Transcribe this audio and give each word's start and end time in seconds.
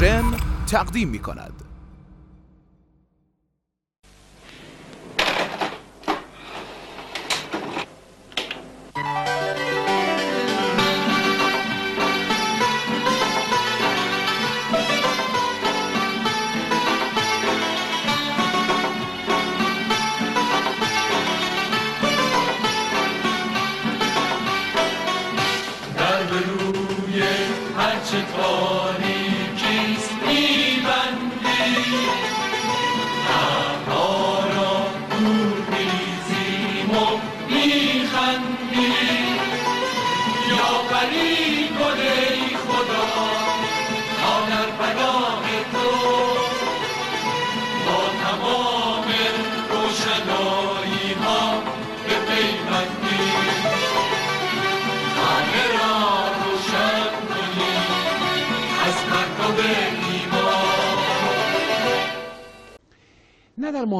ورژن 0.00 0.24
تقدیم 0.66 1.08
می 1.08 1.18
کند 1.18 1.55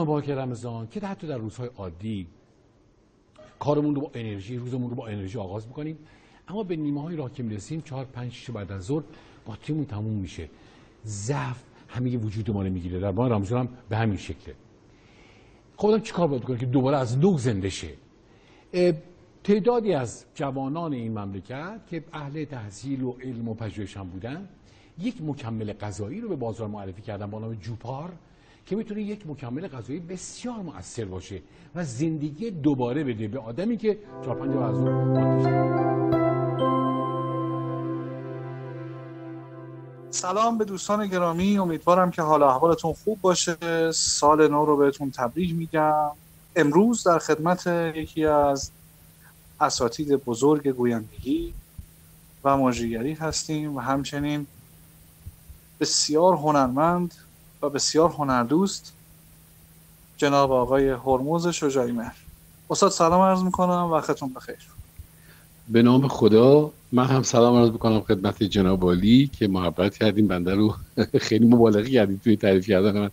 مبارک 0.01 0.31
رمضان 0.31 0.89
که 0.89 1.01
حتی 1.01 1.27
در 1.27 1.39
روزهای 1.39 1.71
عادی 1.77 2.27
کارمون 3.59 3.95
رو 3.95 4.01
با 4.01 4.11
انرژی 4.15 4.57
روزمون 4.57 4.91
رو 4.91 4.97
با 4.97 5.07
انرژی 5.07 5.39
آغاز 5.39 5.67
می‌کنیم. 5.67 5.99
اما 6.49 6.63
به 6.63 6.77
نیمه 6.77 7.03
های 7.03 7.17
راه 7.17 7.33
که 7.33 7.43
می‌رسیم 7.43 7.81
چهار 7.81 8.05
پنج 8.05 8.33
شیش 8.33 8.51
بعد 8.51 8.73
از 8.73 8.83
ظهر 8.83 9.03
باتریمون 9.47 9.85
تموم 9.85 10.15
میشه. 10.15 10.49
ضعف 11.07 11.63
همه 11.89 12.17
وجود 12.17 12.51
ما 12.51 12.63
رو 12.63 12.71
می‌گیره 12.71 13.01
در 13.01 13.11
ماه 13.11 13.29
رمضان 13.29 13.67
هم 13.67 13.73
به 13.89 13.97
همین 13.97 14.17
شکله. 14.17 14.55
خودم 15.77 16.01
چیکار 16.01 16.29
باید 16.29 16.45
کنم 16.45 16.59
که 16.59 16.67
دوباره 16.67 16.97
از 16.97 17.19
نو 17.19 17.39
زنده 17.39 17.71
شه؟ 17.71 17.95
تعدادی 19.45 19.93
از 19.93 20.25
جوانان 20.35 20.93
این 20.93 21.19
مملکت 21.19 21.81
که 21.87 22.05
اهل 22.13 22.45
تحصیل 22.45 23.03
و 23.03 23.17
علم 23.23 23.49
و 23.49 23.55
پژوهش 23.55 23.97
هم 23.97 24.09
بودن 24.09 24.49
یک 24.99 25.23
مکمل 25.23 25.73
غذایی 25.73 26.21
رو 26.21 26.29
به 26.29 26.37
بازار 26.37 26.69
معرفی 26.69 27.03
کردن 27.03 27.31
با 27.31 27.39
نام 27.39 27.55
جوپار. 27.55 28.13
که 28.67 28.77
می‌تونه 28.77 29.03
یک 29.03 29.27
مکمل 29.27 29.69
غذایی 29.69 30.01
بسیار 30.01 30.57
مؤثر 30.57 31.05
باشه 31.05 31.43
و 31.75 31.85
زندگی 31.85 32.51
دوباره 32.51 33.05
بده 33.05 33.29
به 33.29 33.39
آدمی 33.39 33.77
که 33.77 33.99
چهار 34.25 34.37
پنج 34.37 34.57
از 34.57 34.77
سلام 40.11 40.59
به 40.59 40.65
دوستان 40.65 41.07
گرامی. 41.07 41.59
امیدوارم 41.59 42.11
که 42.11 42.23
حال 42.23 42.43
احوالتون 42.43 42.93
خوب 42.93 43.21
باشه. 43.21 43.57
سال 43.93 44.49
نو 44.49 44.65
رو 44.65 44.77
بهتون 44.77 45.11
تبریک 45.11 45.55
میگم. 45.55 46.11
امروز 46.57 47.03
در 47.03 47.19
خدمت 47.19 47.67
یکی 47.97 48.25
از 48.25 48.71
اساتید 49.61 50.09
بزرگ 50.09 50.69
گویندگی 50.69 51.55
و 52.45 52.57
مجریگری 52.57 53.13
هستیم 53.13 53.77
و 53.77 53.81
همچنین 53.81 54.47
بسیار 55.81 56.35
هنرمند 56.35 57.15
و 57.63 57.69
بسیار 57.69 58.11
هنردوست. 58.11 58.93
جناب 60.17 60.53
آقای 60.53 60.89
هرموز 60.89 61.49
شجاعی 61.49 61.93
مهر. 61.93 62.17
استاد 62.71 62.91
سلام 62.91 63.21
عرض 63.21 63.43
می‌کنم. 63.43 63.91
وقتتون 63.93 64.33
بخیر. 64.33 64.57
به 65.69 65.83
نام 65.83 66.09
خدا 66.09 66.71
من 66.93 67.05
هم 67.05 67.23
سلام 67.23 67.57
عرض 67.57 67.71
می‌کنم 67.71 68.01
خدمت 68.01 68.43
جناب 68.43 68.85
عالی 68.85 69.31
که 69.39 69.49
محبت 69.49 69.97
کردیم. 69.97 70.27
بنده 70.27 70.55
رو 70.55 70.75
خیلی 71.21 71.47
مبالغه 71.47 71.91
کردیم 71.91 72.21
توی 72.25 72.37
تعریف 72.37 72.67
کردن 72.67 73.01
من. 73.01 73.11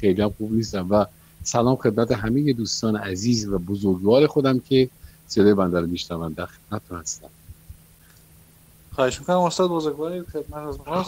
خیلی 0.00 0.22
هم 0.22 0.34
خوب 0.38 0.52
نیستم. 0.52 0.86
و 0.90 1.04
سلام 1.42 1.76
خدمت 1.76 2.12
همه 2.12 2.52
دوستان 2.52 2.96
عزیز 2.96 3.48
و 3.48 3.58
بزرگوار 3.58 4.26
خودم 4.26 4.58
که 4.58 4.88
صدای 5.26 5.54
بنده 5.54 5.80
رو 5.80 5.86
میشنون 5.86 6.32
در 6.32 6.46
خدمتتون 6.46 6.98
هستم 6.98 7.28
خواهش 8.94 9.20
می‌کنم 9.20 9.38
استاد 9.38 9.70
بزرگواری 9.70 10.22
خدمت 10.22 10.54
از 10.54 10.78
ما 10.86 11.04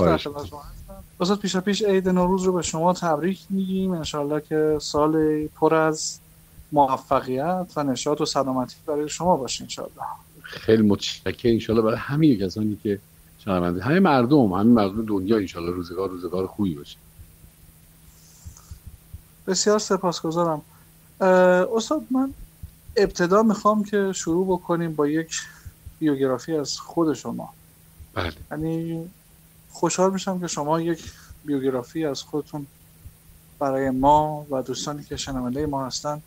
استاد 1.20 1.38
پیش 1.38 1.56
پیش 1.56 1.82
عید 1.82 2.08
نوروز 2.08 2.42
رو 2.42 2.52
به 2.52 2.62
شما 2.62 2.92
تبریک 2.92 3.40
میگیم. 3.50 3.92
انشالله 3.92 4.40
که 4.40 4.78
سال 4.80 5.46
پر 5.46 5.74
از 5.74 6.18
موفقیت 6.72 7.66
و 7.76 7.82
نشاط 7.82 8.20
و 8.20 8.26
سلامتی 8.26 8.76
برای 8.86 9.08
شما 9.08 9.36
باشه 9.36 9.64
انشالله 9.64 10.02
خیلی 10.42 10.82
متشکرم. 10.82 11.52
انشالله 11.52 11.82
برای 11.82 11.96
همه 11.96 12.36
کسانی 12.36 12.78
که 12.82 12.98
شنونده 13.38 13.82
همه 13.82 14.00
مردم 14.00 14.52
همه 14.52 14.62
مردم 14.62 15.06
دنیا 15.06 15.36
انشالله 15.36 15.70
روزگار 15.70 16.08
روزگار 16.08 16.46
خوبی 16.46 16.74
باشه. 16.74 16.96
بسیار 19.46 19.78
سپاسگزارم. 19.78 20.62
استاد 21.76 22.02
من 22.10 22.34
ابتدا 22.96 23.42
می‌خوام 23.42 23.84
که 23.84 24.12
شروع 24.14 24.46
بکنیم 24.46 24.94
با 24.94 25.08
یک 25.08 25.32
بیوگرافی 25.98 26.52
از 26.56 26.78
خود 26.78 27.14
شما. 27.14 27.54
بله. 28.14 28.32
یعنی 28.50 29.04
خوشحال 29.70 30.12
میشم 30.12 30.40
که 30.40 30.46
شما 30.46 30.80
یک 30.80 31.02
بیوگرافی 31.44 32.04
از 32.04 32.22
خودتون 32.22 32.66
برای 33.58 33.90
ما 33.90 34.46
و 34.50 34.62
دوستانی 34.62 35.04
که 35.04 35.16
شنونده 35.16 35.66
ما 35.66 35.86
هستن 35.86 36.22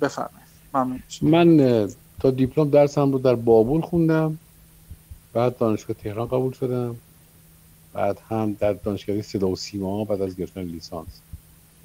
بفرمایید. 0.00 0.50
ممنون 0.74 1.02
من 1.22 1.88
تا 2.20 2.30
دیپلم 2.30 2.70
درسم 2.70 3.12
رو 3.12 3.18
در 3.18 3.34
بابل 3.34 3.80
خوندم 3.80 4.38
بعد 5.32 5.58
دانشگاه 5.58 5.96
تهران 5.96 6.26
قبول 6.26 6.52
شدم 6.52 6.96
بعد 7.92 8.18
هم 8.28 8.52
در 8.52 8.72
دانشگاه 8.72 9.22
صدا 9.22 9.48
و 9.48 9.56
سیما 9.56 10.04
بعد 10.04 10.22
از 10.22 10.36
گرفتن 10.36 10.62
لیسانس. 10.62 11.20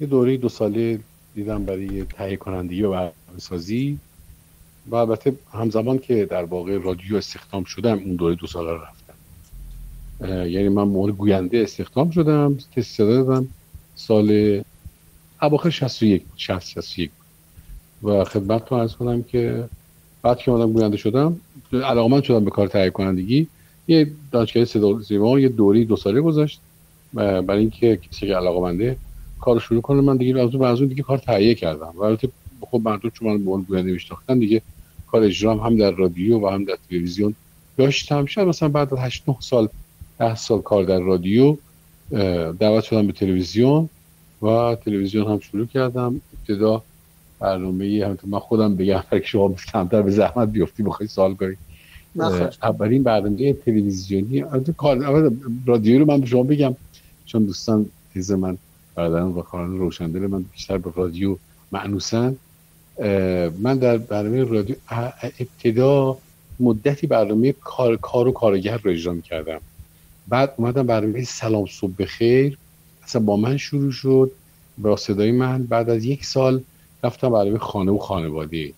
یه 0.00 0.06
دوره 0.06 0.36
دو 0.36 0.48
ساله 0.48 1.00
دیدم 1.34 1.64
برای 1.64 2.04
تهیه 2.04 2.36
کنندگی 2.36 2.82
و 2.82 3.10
سازی 3.38 3.98
و 4.86 4.94
البته 4.94 5.36
همزمان 5.52 5.98
که 5.98 6.26
در 6.26 6.44
واقع 6.44 6.78
رادیو 6.78 7.16
استخدام 7.16 7.64
شدم 7.64 7.98
اون 7.98 8.16
دوره 8.16 8.34
دو 8.34 8.46
ساله 8.46 8.72
رفتم. 8.72 8.95
یعنی 10.24 10.68
من 10.68 10.82
موقع 10.82 11.12
گوینده 11.12 11.58
استخدام 11.58 12.10
شدم 12.10 12.58
تست 12.76 12.98
دادم. 12.98 13.48
سال 13.96 14.60
اواخر 15.42 15.70
61 15.70 16.22
60 16.36 16.66
61 16.66 17.10
و 18.02 18.24
خدمت 18.24 18.62
رو 18.70 18.76
عرض 18.76 18.92
کنم 18.92 19.22
که 19.22 19.68
بعد 20.22 20.38
که 20.38 20.50
من 20.50 20.72
گوینده 20.72 20.96
شدم 20.96 21.40
علاقمند 21.72 22.22
شدم 22.22 22.44
به 22.44 22.50
کار 22.50 22.68
تهیه 22.68 22.90
کنندگی. 22.90 23.46
یه 23.88 24.10
دانشگاه 24.32 24.64
صدا 24.64 25.02
سیما 25.02 25.40
یه 25.40 25.48
دوری 25.48 25.84
دو 25.84 25.96
ساله 25.96 26.20
گذاشت 26.20 26.60
برای 27.14 27.58
اینکه 27.58 27.96
کسی 27.96 28.26
که 28.26 28.36
علاقمنده 28.36 28.96
کار 29.40 29.60
شروع 29.60 29.80
کنه 29.80 30.00
من 30.00 30.16
دیگه 30.16 30.40
از 30.40 30.80
اون 30.80 30.88
دیگه 30.88 31.02
کار 31.02 31.18
تهیه 31.18 31.54
کردم. 31.54 31.94
و 32.00 32.16
خب 32.60 32.80
مردم 32.84 33.10
چون 33.10 33.28
من 33.28 33.38
به 33.38 33.64
گوینده 33.64 33.92
میشناختن 33.92 34.38
دیگه 34.38 34.62
کار 35.06 35.22
اجرام 35.22 35.58
هم 35.58 35.76
در 35.76 35.90
رادیو 35.90 36.38
و 36.38 36.48
هم 36.48 36.64
در 36.64 36.78
تلویزیون 36.90 37.34
داشتم. 37.76 38.26
شاید 38.26 38.48
مثلا 38.48 38.68
بعد 38.68 38.94
از 38.94 39.00
8 39.00 39.22
9 39.28 39.36
سال 39.40 39.68
ده 40.18 40.34
سال 40.34 40.62
کار 40.62 40.84
در 40.84 41.00
رادیو 41.00 41.56
دعوت 42.60 42.84
شدم 42.84 43.06
به 43.06 43.12
تلویزیون 43.12 43.88
و 44.42 44.76
تلویزیون 44.84 45.26
هم 45.26 45.40
شروع 45.40 45.66
کردم. 45.66 46.20
ابتدا 46.38 46.82
برنامه 47.40 48.00
همونطور 48.04 48.30
من 48.30 48.38
خودم 48.38 48.76
بگم 48.76 49.02
که 49.10 49.22
شما 49.24 49.54
کمتر 49.72 50.02
به 50.02 50.10
زحمت 50.10 50.48
بیفتی 50.48 50.82
بخوای 50.82 51.08
سوال 51.08 51.34
کنی. 51.34 51.56
اولین 52.62 53.02
برنامه 53.02 53.52
تلویزیونی 53.52 54.44
کار 54.76 55.22
رادیو 55.66 55.98
رو 55.98 56.04
من 56.04 56.20
به 56.20 56.26
شما 56.26 56.42
بگم 56.42 56.76
چون 57.26 57.44
دوستان 57.44 57.86
عزیز 58.10 58.32
من 58.32 58.58
برادران 58.94 59.32
و 59.32 59.42
خواهران 59.42 59.78
روشندل 59.78 60.26
من 60.26 60.42
بیشتر 60.42 60.78
به 60.78 60.90
رادیو 60.96 61.36
معنوسن. 61.72 62.36
من 63.58 63.78
در 63.80 63.98
برنامه 63.98 64.44
رادیو 64.44 64.76
ابتدا 65.40 66.18
مدتی 66.60 67.06
برنامه 67.06 67.52
کار, 67.52 67.96
کار 67.96 68.28
و 68.28 68.32
کارگر 68.32 68.76
رو 68.76 68.90
اجرا 68.90 69.16
کردم 69.16 69.60
بعد 70.28 70.54
اومدم 70.56 70.86
برنامه 70.86 71.24
سلام 71.24 71.66
صبح 71.66 71.92
بخیر. 71.98 72.58
اصلا 73.04 73.22
با 73.22 73.36
من 73.36 73.56
شروع 73.56 73.92
شد 73.92 74.30
با 74.78 74.96
صدای 74.96 75.32
من. 75.32 75.62
بعد 75.62 75.90
از 75.90 76.04
یک 76.04 76.24
سال 76.24 76.62
رفتم 77.04 77.30
برنامه 77.30 77.58
خانه 77.58 77.92
و 77.92 77.98
خانواده 77.98 78.72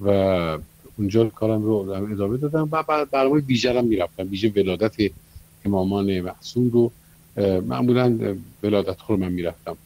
و 0.00 0.08
اونجا 0.98 1.24
کارم 1.24 1.62
رو 1.62 1.72
ادامه 2.12 2.36
دادم. 2.36 2.68
و 2.72 2.82
بعد 2.82 3.10
برنامه 3.10 3.40
ویژه 3.40 3.78
هم 3.78 3.84
می‌رفتم. 3.84 4.28
ویژه 4.30 4.52
ولادت 4.56 4.94
امامان 5.64 6.20
محسوم 6.20 6.70
رو 6.70 6.90
معمولا 7.60 8.36
ولادت 8.62 8.96
رو 9.08 9.16
من 9.16 9.32
می‌رفتم. 9.32 9.76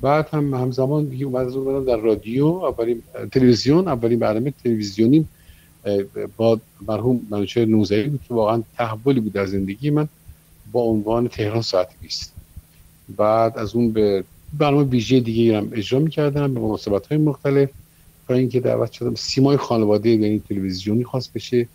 بعد 0.00 0.28
هم 0.32 0.54
همزمان 0.54 1.04
دیگه 1.04 1.26
بعد 1.26 1.46
از 1.46 1.56
اون 1.56 1.84
در 1.84 1.96
رادیو 1.96 2.46
اولین 2.46 3.02
تلویزیون 3.32 3.88
اولین 3.88 4.18
برنامه 4.18 4.52
تلویزیونی 4.64 5.26
با 6.36 6.60
مرحوم 6.88 7.26
منوچهر 7.30 7.64
نوزهی 7.64 8.08
بود 8.08 8.20
که 8.28 8.34
واقعا 8.34 8.62
تحولی 8.76 9.20
بود 9.20 9.32
در 9.32 9.46
زندگی 9.46 9.90
من. 9.90 10.08
با 10.72 10.80
عنوان 10.80 11.28
تهران 11.28 11.62
ساعت 11.62 11.88
20 12.00 12.32
بعد 13.16 13.58
از 13.58 13.74
اون 13.74 13.92
به 13.92 14.24
برنامه 14.58 14.84
ویژه 14.84 15.20
دیگه 15.20 15.56
هم 15.56 15.68
اجرا 15.72 15.98
می‌کردم 15.98 16.54
به 16.54 16.60
مناسبت 16.60 17.06
های 17.06 17.18
مختلف. 17.18 17.70
تا 18.28 18.34
اینکه 18.34 18.60
دعوت 18.60 18.92
شدم 18.92 19.14
سیمای 19.14 19.56
خانواده 19.56 20.10
یعنی 20.10 20.42
تلویزیونی 20.48 21.04
خواست 21.04 21.32
بشه. 21.32 21.68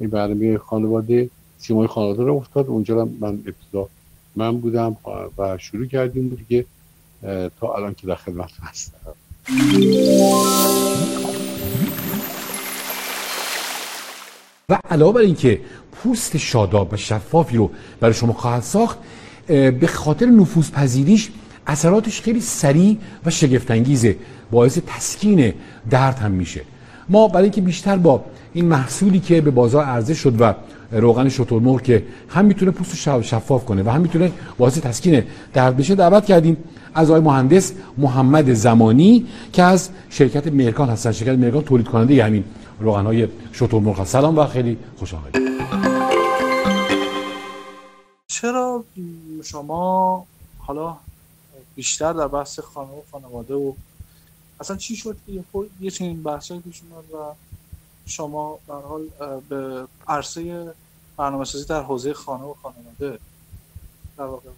این 0.00 0.10
برنامه 0.10 0.58
خانواده 0.58 1.30
سیمای 1.58 1.86
خانواده 1.86 2.22
رو 2.22 2.34
افتاد. 2.34 2.66
اونجا 2.66 3.08
من 3.20 3.28
ابتدا 3.28 3.88
من 4.36 4.58
بودم 4.60 4.96
و 5.38 5.58
شروع 5.58 5.86
کردیم 5.86 6.28
دیگه 6.28 6.64
تا 7.60 7.74
الان 7.76 7.94
که 7.94 8.06
در 8.06 8.14
خدمت 8.14 8.50
هستم. 8.60 9.14
و 14.70 14.78
علاوه 14.90 15.14
بر 15.14 15.20
اینکه 15.20 15.60
پوست 15.92 16.36
شاداب 16.36 16.92
و 16.92 16.96
شفافی 16.96 17.56
رو 17.56 17.70
برای 18.00 18.14
شما 18.14 18.32
خواهد 18.32 18.62
ساخت 18.62 18.98
به 19.46 19.88
خاطر 19.92 20.26
نفوذ 20.26 20.70
پذیریش 20.70 21.30
اثراتش 21.66 22.20
خیلی 22.20 22.40
سریع 22.40 22.96
و 23.26 23.30
شگفتانگیزه 23.30 24.16
باعث 24.50 24.78
تسکین 24.86 25.52
درد 25.90 26.18
هم 26.18 26.30
میشه. 26.30 26.60
ما 27.08 27.28
برای 27.28 27.42
اینکه 27.42 27.60
بیشتر 27.60 27.96
با 27.96 28.24
این 28.52 28.64
محصولی 28.64 29.20
که 29.20 29.40
به 29.40 29.50
بازار 29.50 29.84
عرضه 29.84 30.14
شد 30.14 30.40
و 30.40 30.54
روغن 30.92 31.28
شترمرغ 31.28 31.82
که 31.82 32.02
هم 32.28 32.44
می‌تونه 32.44 32.70
پوست 32.70 33.22
شفاف 33.22 33.64
کنه 33.64 33.82
و 33.82 33.88
هم 33.90 34.00
می‌تونه 34.00 34.32
باعث 34.58 34.78
تسکین 34.78 35.22
درد 35.54 35.76
بشه 35.76 35.94
دعوت 35.94 36.24
کردیم 36.24 36.56
از 36.94 37.10
آقای 37.10 37.22
مهندس 37.22 37.72
محمد 37.98 38.52
زمانی 38.52 39.26
که 39.52 39.62
از 39.62 39.88
شرکت 40.10 40.46
مرکان 40.46 40.88
هستن. 40.88 41.12
شرکت 41.12 41.38
مرکان 41.38 41.62
تولید 41.62 41.88
کننده 41.88 42.24
همین 42.24 42.44
روغن 42.80 43.06
های 43.06 43.28
شترمرغ 43.52 44.04
سلام 44.04 44.38
و 44.38 44.46
خیلی 44.46 44.78
خوش 44.98 45.14
آمدید. 45.14 45.48
چرا 48.26 48.84
شما 49.44 50.26
حالا 50.58 50.96
بیشتر 51.74 52.12
در 52.12 52.28
بحث 52.28 52.60
خانه 52.60 52.90
و 52.90 53.02
خانواده 53.12 53.54
و 53.54 53.72
اصلا 54.60 54.76
چی 54.76 54.96
شد 54.96 55.16
که 55.26 55.44
یه 55.80 55.90
چنین 55.90 56.22
بحثی 56.22 56.58
پیش 56.58 56.82
اومد 56.90 57.04
و 57.12 57.34
شما 58.06 58.58
در 58.68 58.74
حال 58.74 59.02
به 59.48 59.86
عرصه 60.08 60.72
برنامه 61.16 61.44
سازی 61.44 61.64
در 61.64 61.82
حوزه 61.82 62.12
خانه 62.12 62.44
و 62.44 62.54
خانواده 62.54 63.18
در 64.16 64.24
واقع 64.24 64.50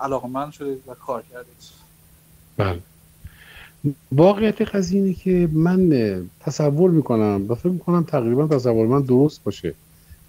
علاقمند 0.00 0.52
شدید 0.52 0.82
و 0.86 0.94
کار 0.94 1.22
کردید؟ 1.32 1.56
بله. 2.56 2.82
واقعیت 4.12 4.62
قضیه 4.62 5.02
اینه 5.02 5.14
که 5.14 5.48
من 5.52 5.90
تصور 6.40 6.90
می‌کنم 6.90 7.46
و 7.48 7.54
فکر 7.54 7.68
می‌کنم 7.68 8.04
تقریبا 8.04 8.46
تصور 8.46 8.86
من 8.86 9.02
درست 9.02 9.44
باشه 9.44 9.74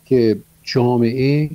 که 0.06 0.38
جامعه 0.64 1.50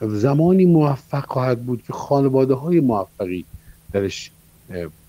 زمانی 0.00 0.64
موفق 0.64 1.26
خواهد 1.26 1.66
بود 1.66 1.82
که 1.82 1.92
خانواده 1.92 2.54
های 2.54 2.80
موفقی 2.80 3.44
درش 3.92 4.30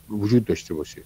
وجود 0.10 0.46
داشته 0.46 0.74
باشه. 0.74 1.02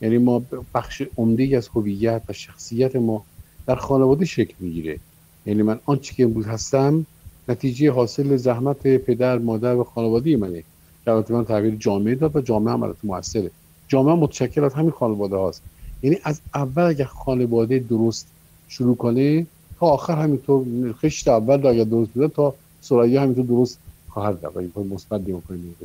یعنی 0.00 0.18
ما 0.18 0.42
بخش 0.74 1.02
عمده 1.16 1.56
از 1.56 1.68
هویت 1.68 2.22
و 2.28 2.32
شخصیت 2.32 2.96
ما 2.96 3.24
در 3.66 3.76
خانواده 3.76 4.24
شکل 4.24 4.54
می‌گیره. 4.60 4.98
یعنی 5.46 5.62
من 5.62 5.80
آنچه 5.84 6.14
که 6.14 6.24
امروز 6.24 6.46
هستم 6.46 7.06
نتیجه 7.48 7.90
حاصل 7.90 8.36
زحمت 8.36 8.96
پدر 8.96 9.38
مادر 9.38 9.74
و 9.74 9.84
خانواده 9.84 10.36
منه. 10.36 10.62
که 11.04 11.24
من 11.30 11.44
تعبیر 11.44 11.74
جامعه 11.74 12.14
داد 12.14 12.36
و 12.36 12.40
جامعه 12.40 12.74
هم 12.74 12.82
البته 12.82 12.98
موثره. 13.02 13.50
جامعه 13.88 14.14
متشکل 14.14 14.64
از 14.64 14.74
همین 14.74 14.90
خانواده 14.90 15.36
هاست. 15.36 15.62
یعنی 16.02 16.16
از 16.24 16.40
اول 16.54 16.82
اگر 16.82 17.04
خانواده 17.04 17.78
درست 17.78 18.26
شروع 18.68 18.96
کنه 18.96 19.46
تا 19.80 19.86
آخر 19.86 20.22
همینطور 20.22 20.92
خشت 20.92 21.28
اول 21.28 21.66
اگر 21.66 21.84
درست 21.84 22.10
بوده 22.10 22.28
تا 22.28 22.54
سرایه 22.80 23.20
همینطور 23.20 23.44
درست 23.44 23.78
خواهد 24.08 24.38
رفت 24.42 24.56
این 24.56 24.72
مثبت 24.90 25.22
کنیم 25.48 25.76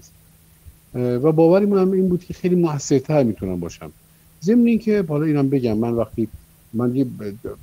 و 0.95 1.31
باوری 1.31 1.65
من 1.65 1.81
هم 1.81 1.91
این 1.91 2.09
بود 2.09 2.23
که 2.23 2.33
خیلی 2.33 2.55
موثرتر 2.55 3.23
می‌تونم 3.23 3.59
باشم. 3.59 3.91
ضمن 4.43 4.67
اینکه 4.67 5.05
حالا 5.07 5.25
اینم 5.25 5.49
بگم 5.49 5.77
من 5.77 5.93
وقتی 5.93 6.27
من 6.73 6.95
یه 6.95 7.05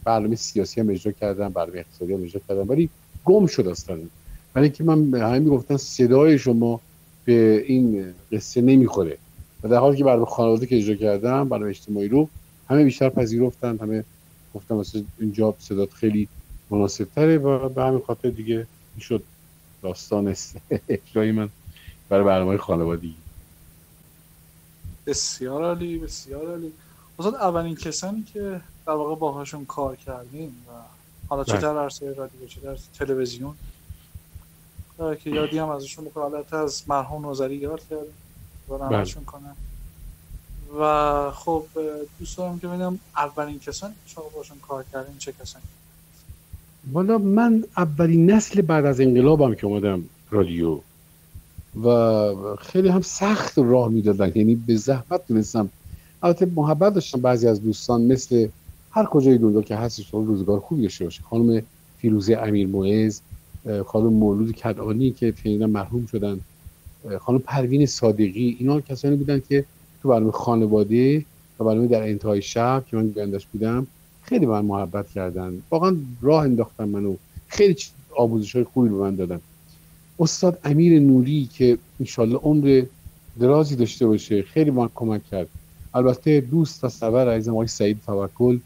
برنامه 0.04 0.36
سیاسی 0.36 0.80
هم 0.80 0.90
اجرا 0.90 1.12
کردم 1.12 1.48
برنامه 1.48 1.78
اقتصادی 1.78 2.12
هم 2.12 2.22
اجرا 2.22 2.40
کردم 2.48 2.68
ولی 2.68 2.90
گم 3.24 3.46
شد 3.46 3.66
اصلا. 3.66 3.98
برای 4.54 4.68
اینکه 4.68 4.84
من 4.84 5.14
همه 5.14 5.38
می‌گفتن 5.38 5.76
صدای 5.76 6.38
شما 6.38 6.80
به 7.24 7.64
این 7.66 8.14
قصه 8.32 8.60
نمی‌خوره. 8.60 9.18
و 9.62 9.68
در 9.68 9.76
حالی 9.76 9.96
که 9.96 10.04
برنامه 10.04 10.26
خانواده 10.26 10.66
که 10.66 10.76
اجرا 10.76 10.94
کردم 10.94 11.48
برنامه 11.48 11.70
اجتماعی 11.70 12.08
رو 12.08 12.28
همه 12.68 12.84
بیشتر 12.84 13.08
پذیرفتن 13.08 13.78
همه 13.78 14.04
گفتم 14.54 14.74
مثلا 14.74 15.02
اینجا 15.20 15.54
صدات 15.58 15.92
خیلی 15.92 16.28
مناسب 16.70 17.04
تره 17.14 17.38
و 17.38 17.68
به 17.68 17.82
همین 17.82 18.00
خاطر 18.06 18.30
دیگه 18.30 18.66
شد 19.00 19.22
داستان 19.82 20.34
اجرای 20.88 21.32
من 21.32 21.48
برای 22.08 22.24
برنامه 22.24 22.56
خانوادگی. 22.56 23.14
بسیار 25.06 25.64
عالی 25.64 25.98
بسیار 25.98 26.46
عالی. 26.46 26.72
استاد 27.18 27.34
اولین 27.34 27.76
کسانی 27.76 28.22
که 28.22 28.60
در 28.86 28.92
واقع 28.92 29.14
باهاشون 29.14 29.64
کار 29.64 29.96
کردیم 29.96 30.48
و 30.68 30.70
حالا 31.28 31.44
چه 31.44 31.52
بله. 31.52 31.60
در 31.60 31.78
عرصه 31.78 32.14
رادیو 32.14 32.46
چه 32.46 32.60
در 32.60 32.76
تلویزیون 32.98 33.54
که 34.98 35.30
یادی 35.30 35.58
هم 35.58 35.68
ازشون 35.68 36.04
بکنم 36.04 36.22
حالت 36.22 36.54
از 36.54 36.82
مرحوم 36.88 37.30
نظری 37.30 37.56
یاد 37.56 37.80
کردیم 37.90 38.14
و 38.70 38.78
بله. 38.78 39.04
کنم 39.26 39.56
و 40.80 41.30
خب 41.30 41.64
دوست 42.18 42.38
دارم 42.38 42.58
که 42.58 42.66
ببینم 42.66 42.98
اولین 43.16 43.58
کسانی 43.58 43.94
که 43.94 44.10
شما 44.14 44.24
باشون 44.36 44.56
کار 44.68 44.84
کردین 44.92 45.18
چه 45.18 45.32
کسانی؟ 45.32 45.64
والا 46.92 47.18
من 47.18 47.64
اولین 47.76 48.30
نسل 48.30 48.60
بعد 48.60 48.84
از 48.84 49.00
انقلابم 49.00 49.54
که 49.54 49.66
اومدم 49.66 50.02
رادیو 50.30 50.80
و 51.84 52.56
خیلی 52.56 52.88
هم 52.88 53.00
سخت 53.00 53.58
راه 53.58 53.88
می‌دادن. 53.88 54.32
یعنی 54.34 54.54
به 54.54 54.76
زحمت 54.76 55.26
تونستم 55.28 55.70
البته 56.22 56.46
محبت 56.46 56.94
داشتم 56.94 57.20
بعضی 57.20 57.48
از 57.48 57.62
دوستان 57.62 58.02
مثل 58.02 58.48
هر 58.90 59.04
کجای 59.04 59.38
دنیا 59.38 59.62
که 59.62 59.76
هستش 59.76 60.10
روزگار 60.10 60.60
خوبی 60.60 60.82
داشته 60.82 61.04
باشه. 61.04 61.22
خانم 61.22 61.62
فیروزه 61.98 62.36
امیر 62.36 62.66
معز 62.66 63.20
خانم 63.86 64.12
مولود 64.12 64.52
کدانی 64.52 65.10
که 65.10 65.32
فعلا 65.32 65.66
مرحوم 65.66 66.06
شدن. 66.06 66.40
خانم 67.20 67.38
پروین 67.38 67.86
صادقی 67.86 68.56
اینا 68.58 68.80
کسانی 68.80 69.16
بودن 69.16 69.42
که 69.48 69.64
تو 70.02 70.08
برنامه 70.08 70.32
خانواده 70.32 71.24
و 71.60 71.64
برنامه 71.64 71.86
در 71.86 72.02
انتهای 72.02 72.42
شب 72.42 72.84
که 72.90 72.96
من 72.96 73.08
گندش 73.08 73.46
بودم 73.46 73.86
خیلی 74.22 74.46
من 74.46 74.64
محبت 74.64 75.10
کردن. 75.10 75.62
واقعا 75.70 75.96
راه 76.22 76.44
انداختن 76.44 76.84
منو. 76.84 77.14
خیلی 77.48 77.76
آموزش 78.16 78.54
های 78.54 78.64
خوبی 78.64 78.88
به 78.88 78.94
من 78.94 79.14
دادن. 79.14 79.40
استاد 80.18 80.58
امیر 80.64 81.00
نوری 81.00 81.48
که 81.54 81.78
انشالله 82.00 82.36
عمر 82.36 82.82
درازی 83.40 83.76
داشته 83.76 84.06
باشه 84.06 84.42
خیلی 84.42 84.70
من 84.70 84.88
کمک 84.94 85.24
کرد. 85.24 85.48
البته 85.94 86.40
دوست 86.40 86.84
و 86.84 86.88
سبر 86.88 87.28
عزیزم 87.28 87.52
آقای 87.52 87.66
سعید 87.66 87.98
توکل 88.06 88.58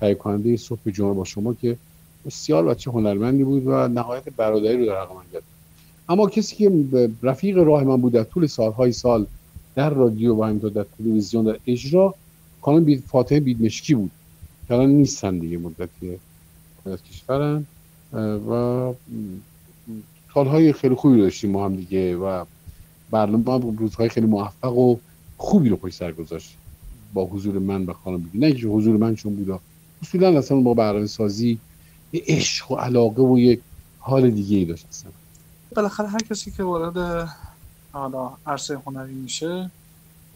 تهیه 0.00 0.14
کننده 0.14 0.56
صبح 0.56 0.90
جمعه 0.90 1.12
با 1.12 1.24
شما 1.24 1.54
که 1.54 1.76
بسیار 2.26 2.64
بچه 2.64 2.90
هنرمندی 2.90 3.44
بود 3.44 3.66
و 3.66 3.88
نهایت 3.88 4.28
برادری 4.36 4.78
رو 4.78 4.86
در 4.86 5.00
من 5.00 5.22
کرد 5.32 5.42
اما 6.08 6.28
کسی 6.28 6.56
که 6.56 6.70
رفیق 7.22 7.58
راه 7.58 7.84
من 7.84 7.96
بود 7.96 8.12
در 8.12 8.24
طول 8.24 8.46
سالهای 8.46 8.92
سال 8.92 9.26
در 9.74 9.90
رادیو 9.90 10.34
و 10.34 10.44
همینطور 10.44 10.70
در 10.70 10.86
تلویزیون 10.98 11.44
در 11.44 11.58
اجرا 11.66 12.14
خانم 12.60 12.84
بید 12.84 13.04
فاطمه 13.06 13.40
بیدمشکی 13.40 13.94
بود. 13.94 14.10
که 14.68 14.74
الان 14.74 14.90
نیستن 14.90 15.38
دیگه 15.38 15.58
مدتی 15.58 16.18
از 16.86 17.02
کشورن. 17.02 17.66
و 18.50 18.92
سالهای 20.34 20.72
خیلی 20.72 20.94
خوبی 20.94 21.18
داشتیم 21.18 21.50
ما 21.50 21.64
هم 21.64 21.76
دیگه 21.76 22.16
و 22.16 22.44
برنامه 23.10 23.76
روزهای 23.78 24.08
خیلی 24.08 24.26
موفق 24.26 24.76
و 24.76 24.96
خوبی 25.36 25.68
رو 25.68 25.76
پشت 25.76 25.94
سر 25.94 26.12
گذاشت 26.12 26.56
با 27.14 27.24
حضور 27.24 27.58
من 27.58 27.84
و 27.84 27.92
خانم 27.92 28.18
بیدی 28.18 28.38
نه 28.38 28.52
که 28.52 28.66
حضور 28.66 28.96
من 28.96 29.14
چون 29.14 29.36
بودا. 29.36 29.60
اصولا 30.02 30.38
اصلا 30.38 30.60
با 30.60 30.74
برنامه 30.74 31.06
سازی 31.06 31.58
یه 32.12 32.22
عشق 32.26 32.70
و 32.70 32.74
علاقه 32.74 33.22
و 33.22 33.38
یک 33.38 33.60
حال 33.98 34.30
دیگه 34.30 34.56
ای 34.56 34.64
داشت 34.64 34.86
اصلا. 34.90 35.10
بالاخره 35.76 36.08
هر 36.08 36.18
کسی 36.30 36.50
که 36.50 36.62
وارد 36.62 37.28
حالا 37.92 38.30
عرصه 38.46 38.78
هنری 38.86 39.14
میشه 39.14 39.70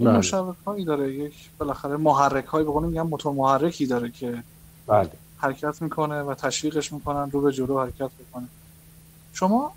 بله. 0.01 0.19
مشابه 0.19 0.55
هایی 0.67 0.85
داره. 0.85 1.15
یک 1.15 1.51
بالاخره 1.59 1.97
محرک 1.97 2.45
هایی 2.45 2.67
بقول 2.67 2.85
میگم 2.85 3.07
موتور 3.07 3.33
محرکی 3.33 3.87
داره 3.87 4.11
که 4.11 4.43
بله. 4.87 5.11
حرکت 5.37 5.83
می‌کنه 5.83 6.23
و 6.23 6.35
تشویقش 6.35 6.93
می‌کنن 6.93 7.31
رو 7.31 7.41
به 7.41 7.53
جلو 7.53 7.81
حرکت 7.81 8.11
بکنه 8.29 8.49
شما 9.33 9.73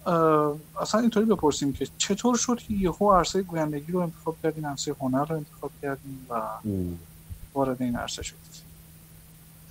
اصلا 0.82 1.02
اینطوری 1.02 1.26
بپرسیم 1.26 1.74
که 1.74 1.88
چطور 1.98 2.38
شد 2.38 2.58
که 2.58 2.74
یهو 2.74 3.12
عرصه 3.12 3.42
گویندگی 3.42 3.92
رو 3.92 4.00
انتخاب 4.00 4.36
کردین 4.44 4.66
عرصه 4.66 4.96
هنر 5.00 5.26
رو 5.26 5.36
انتخاب 5.36 5.72
کردین 5.82 6.18
و 6.30 6.42
وارد 7.54 7.82
این 7.82 7.96
عرصه 7.96 8.24
شدید؟ 8.24 8.66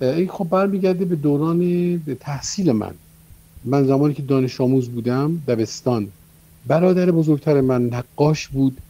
این 0.01 0.29
خب 0.29 0.47
برمیگرده 0.49 1.05
به 1.05 1.15
دوران 1.15 2.01
تحصیل 2.19 2.71
من. 2.71 2.93
من 3.65 3.83
زمانی 3.85 4.13
که 4.13 4.23
دانش 4.23 4.61
آموز 4.61 4.89
بودم 4.89 5.43
دبستان. 5.47 6.13
برادر 6.65 7.11
بزرگتر 7.11 7.61
من 7.61 7.83
نقاش 7.83 8.47
بود. 8.49 8.81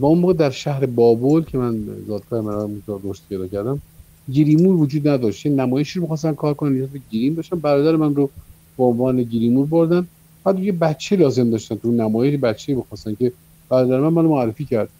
و 0.00 0.06
اون 0.06 0.18
موقع 0.18 0.32
در 0.34 0.50
شهر 0.50 0.86
بابل 0.86 1.42
که 1.44 1.58
من 1.58 1.86
زادگاه 2.06 2.40
من 2.42 2.82
رشد 2.88 3.22
پیدا 3.28 3.48
کردم 3.48 3.82
گیریمور 4.30 4.76
وجود 4.76 5.08
نداشت. 5.08 5.46
نمایشی 5.46 5.98
رو 5.98 6.02
می‌خواستن 6.02 6.34
کار 6.34 6.54
کنن 6.54 6.72
نیاز 6.72 6.92
به 6.92 6.98
گیریم 6.98 7.34
داشتن. 7.34 7.60
برادر 7.60 7.96
من 7.96 8.16
رو 8.16 8.32
به 8.78 8.84
عنوان 8.84 9.24
گیریمور 9.24 9.66
بردن. 9.66 10.08
بعد 10.44 10.60
یه 10.60 10.72
بچه 10.72 11.16
لازم 11.16 11.50
داشتن 11.50 11.76
تو 11.76 11.92
نمایش 11.92 12.40
بچه 12.40 12.74
می‌خواستن 12.74 13.14
که 13.14 13.34
برادر 13.70 14.00
من 14.00 14.08
منو 14.08 14.28
معرفی 14.30 14.66
کرد. 14.66 14.90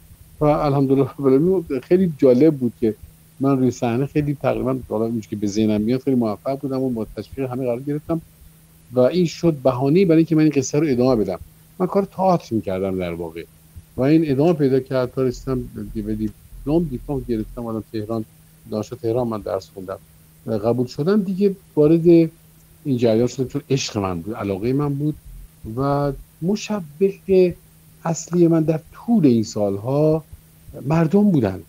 و 0.40 0.44
الحمدلله 0.44 1.08
خیلی 1.88 2.14
جالب 2.18 2.58
بود 2.58 2.74
که 2.80 2.98
من 3.40 3.58
روی 3.58 3.70
صحنه 3.72 4.06
خیلی 4.06 4.34
تقریبا 4.36 4.80
حالا 4.88 5.20
که 5.30 5.36
به 5.36 5.46
ذهنم 5.46 5.82
میاد 5.82 6.02
خیلی 6.02 6.16
موفق 6.16 6.60
بودم 6.60 6.82
و 6.82 6.90
با 6.90 7.06
تشویق 7.16 7.50
همه 7.50 7.64
قرار 7.66 7.82
گرفتم. 7.82 8.22
و 8.92 9.00
این 9.00 9.26
شد 9.26 9.54
بهانه 9.54 10.04
برای 10.04 10.16
اینکه 10.16 10.36
من 10.36 10.42
این 10.42 10.52
قصه 10.52 10.78
رو 10.78 10.86
ادامه 10.88 11.24
بدم. 11.24 11.38
من 11.78 11.86
کار 11.86 12.04
تئاتر 12.04 12.54
می‌کردم 12.54 12.98
در 12.98 13.12
واقع. 13.12 13.44
و 13.96 14.02
این 14.02 14.30
ادامه 14.30 14.52
پیدا 14.52 14.80
کرد 14.80 15.12
تا 15.12 15.22
رسیدم 15.22 15.62
به 15.94 16.14
دیپلم 16.14 16.84
دیپلم 16.90 17.24
گرفتم 17.28 17.66
آدم 17.66 17.84
تهران 17.92 18.24
دانشگاه 18.70 18.98
تهران 18.98 19.28
من 19.28 19.40
درس 19.40 19.70
خوندم. 19.74 19.98
قبول 20.46 20.86
شدم 20.86 21.22
دیگه 21.22 21.56
وارد 21.76 22.06
این 22.84 22.96
جریان 22.96 23.26
شدم 23.26 23.48
چون 23.48 23.62
عشق 23.70 23.98
من 23.98 24.20
بود 24.20 24.34
علاقه 24.34 24.72
من 24.72 24.94
بود 24.94 25.14
و 25.76 26.12
مشبه 26.42 27.54
اصلی 28.04 28.48
من 28.48 28.62
در 28.62 28.80
طول 28.92 29.26
این 29.26 29.42
سالها 29.42 30.24
مردم 30.86 31.30
بودن. 31.30 31.62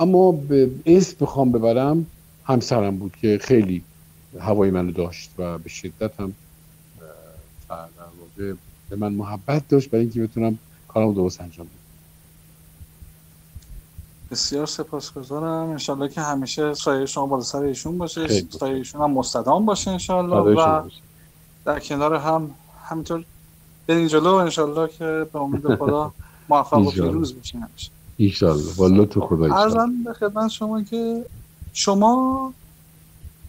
اما 0.00 0.32
به 0.32 0.70
اسم 0.86 1.16
بخوام 1.20 1.52
ببرم 1.52 2.06
همسرم 2.44 2.96
بود 2.96 3.12
که 3.20 3.38
خیلی 3.42 3.82
هوای 4.40 4.70
منو 4.70 4.92
داشت 4.92 5.30
و 5.38 5.58
به 5.58 5.68
شدت 5.68 6.20
هم 6.20 6.32
به 8.90 8.96
من 8.96 9.12
محبت 9.12 9.68
داشت 9.68 9.90
برای 9.90 10.02
اینکه 10.04 10.22
بتونم 10.22 10.58
کارم 10.88 11.14
درست 11.14 11.40
انجام 11.40 11.66
بدم. 11.66 11.76
بسیار 14.30 14.66
سپاسگزارم. 14.66 15.70
انشالله 15.70 16.08
که 16.08 16.20
همیشه 16.20 16.74
سایه 16.74 17.06
شما 17.06 17.26
بالا 17.26 17.42
سر 17.42 17.58
ایشون 17.58 17.98
باشه. 17.98 18.28
سایه 18.50 18.74
ایشون 18.74 19.00
هم 19.00 19.10
مستدام 19.10 19.66
باشه 19.66 19.90
انشالله 19.90 20.36
و 20.36 20.88
در 21.64 21.80
کنار 21.80 22.14
هم 22.14 22.50
همینطور 22.84 23.24
برین 23.86 24.08
جلو. 24.08 24.34
انشالله 24.34 24.88
که 24.88 25.26
به 25.32 25.40
امید 25.40 25.74
خدا 25.74 26.12
موفق 26.48 26.78
و 26.78 26.90
پیروز 27.02 27.34
بشین 27.34 27.62
همیشه. 27.62 27.90
ایشالله 28.16 28.72
والله 28.76 29.06
تو 29.06 29.20
خدا 29.20 29.54
ارزم 29.56 30.02
به 30.04 30.12
خدمت 30.12 30.50
شما 30.50 30.82
که 30.82 31.24
شما 31.72 32.52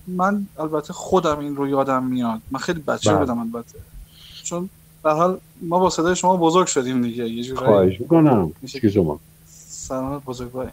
من 0.07 0.47
البته 0.59 0.93
خودم 0.93 1.39
این 1.39 1.55
رو 1.55 1.67
یادم 1.67 2.03
میاد. 2.03 2.41
من 2.51 2.59
خیلی 2.59 2.79
بچه 2.79 3.09
بله. 3.11 3.19
بودم 3.19 3.39
البته. 3.39 3.79
چون 4.47 4.69
به 5.03 5.11
حال 5.11 5.39
ما 5.61 5.79
با 5.79 5.89
صدای 5.89 6.15
شما 6.15 6.37
بزرگ 6.37 6.67
شدیم 6.67 7.01
دیگه. 7.01 7.29
یه 7.29 7.43
جورایی 7.43 7.67
خواهش 7.67 8.01
می‌کنم. 8.01 8.53
شما 8.93 9.19
سلامت 9.69 10.25
بزرگواری 10.25 10.69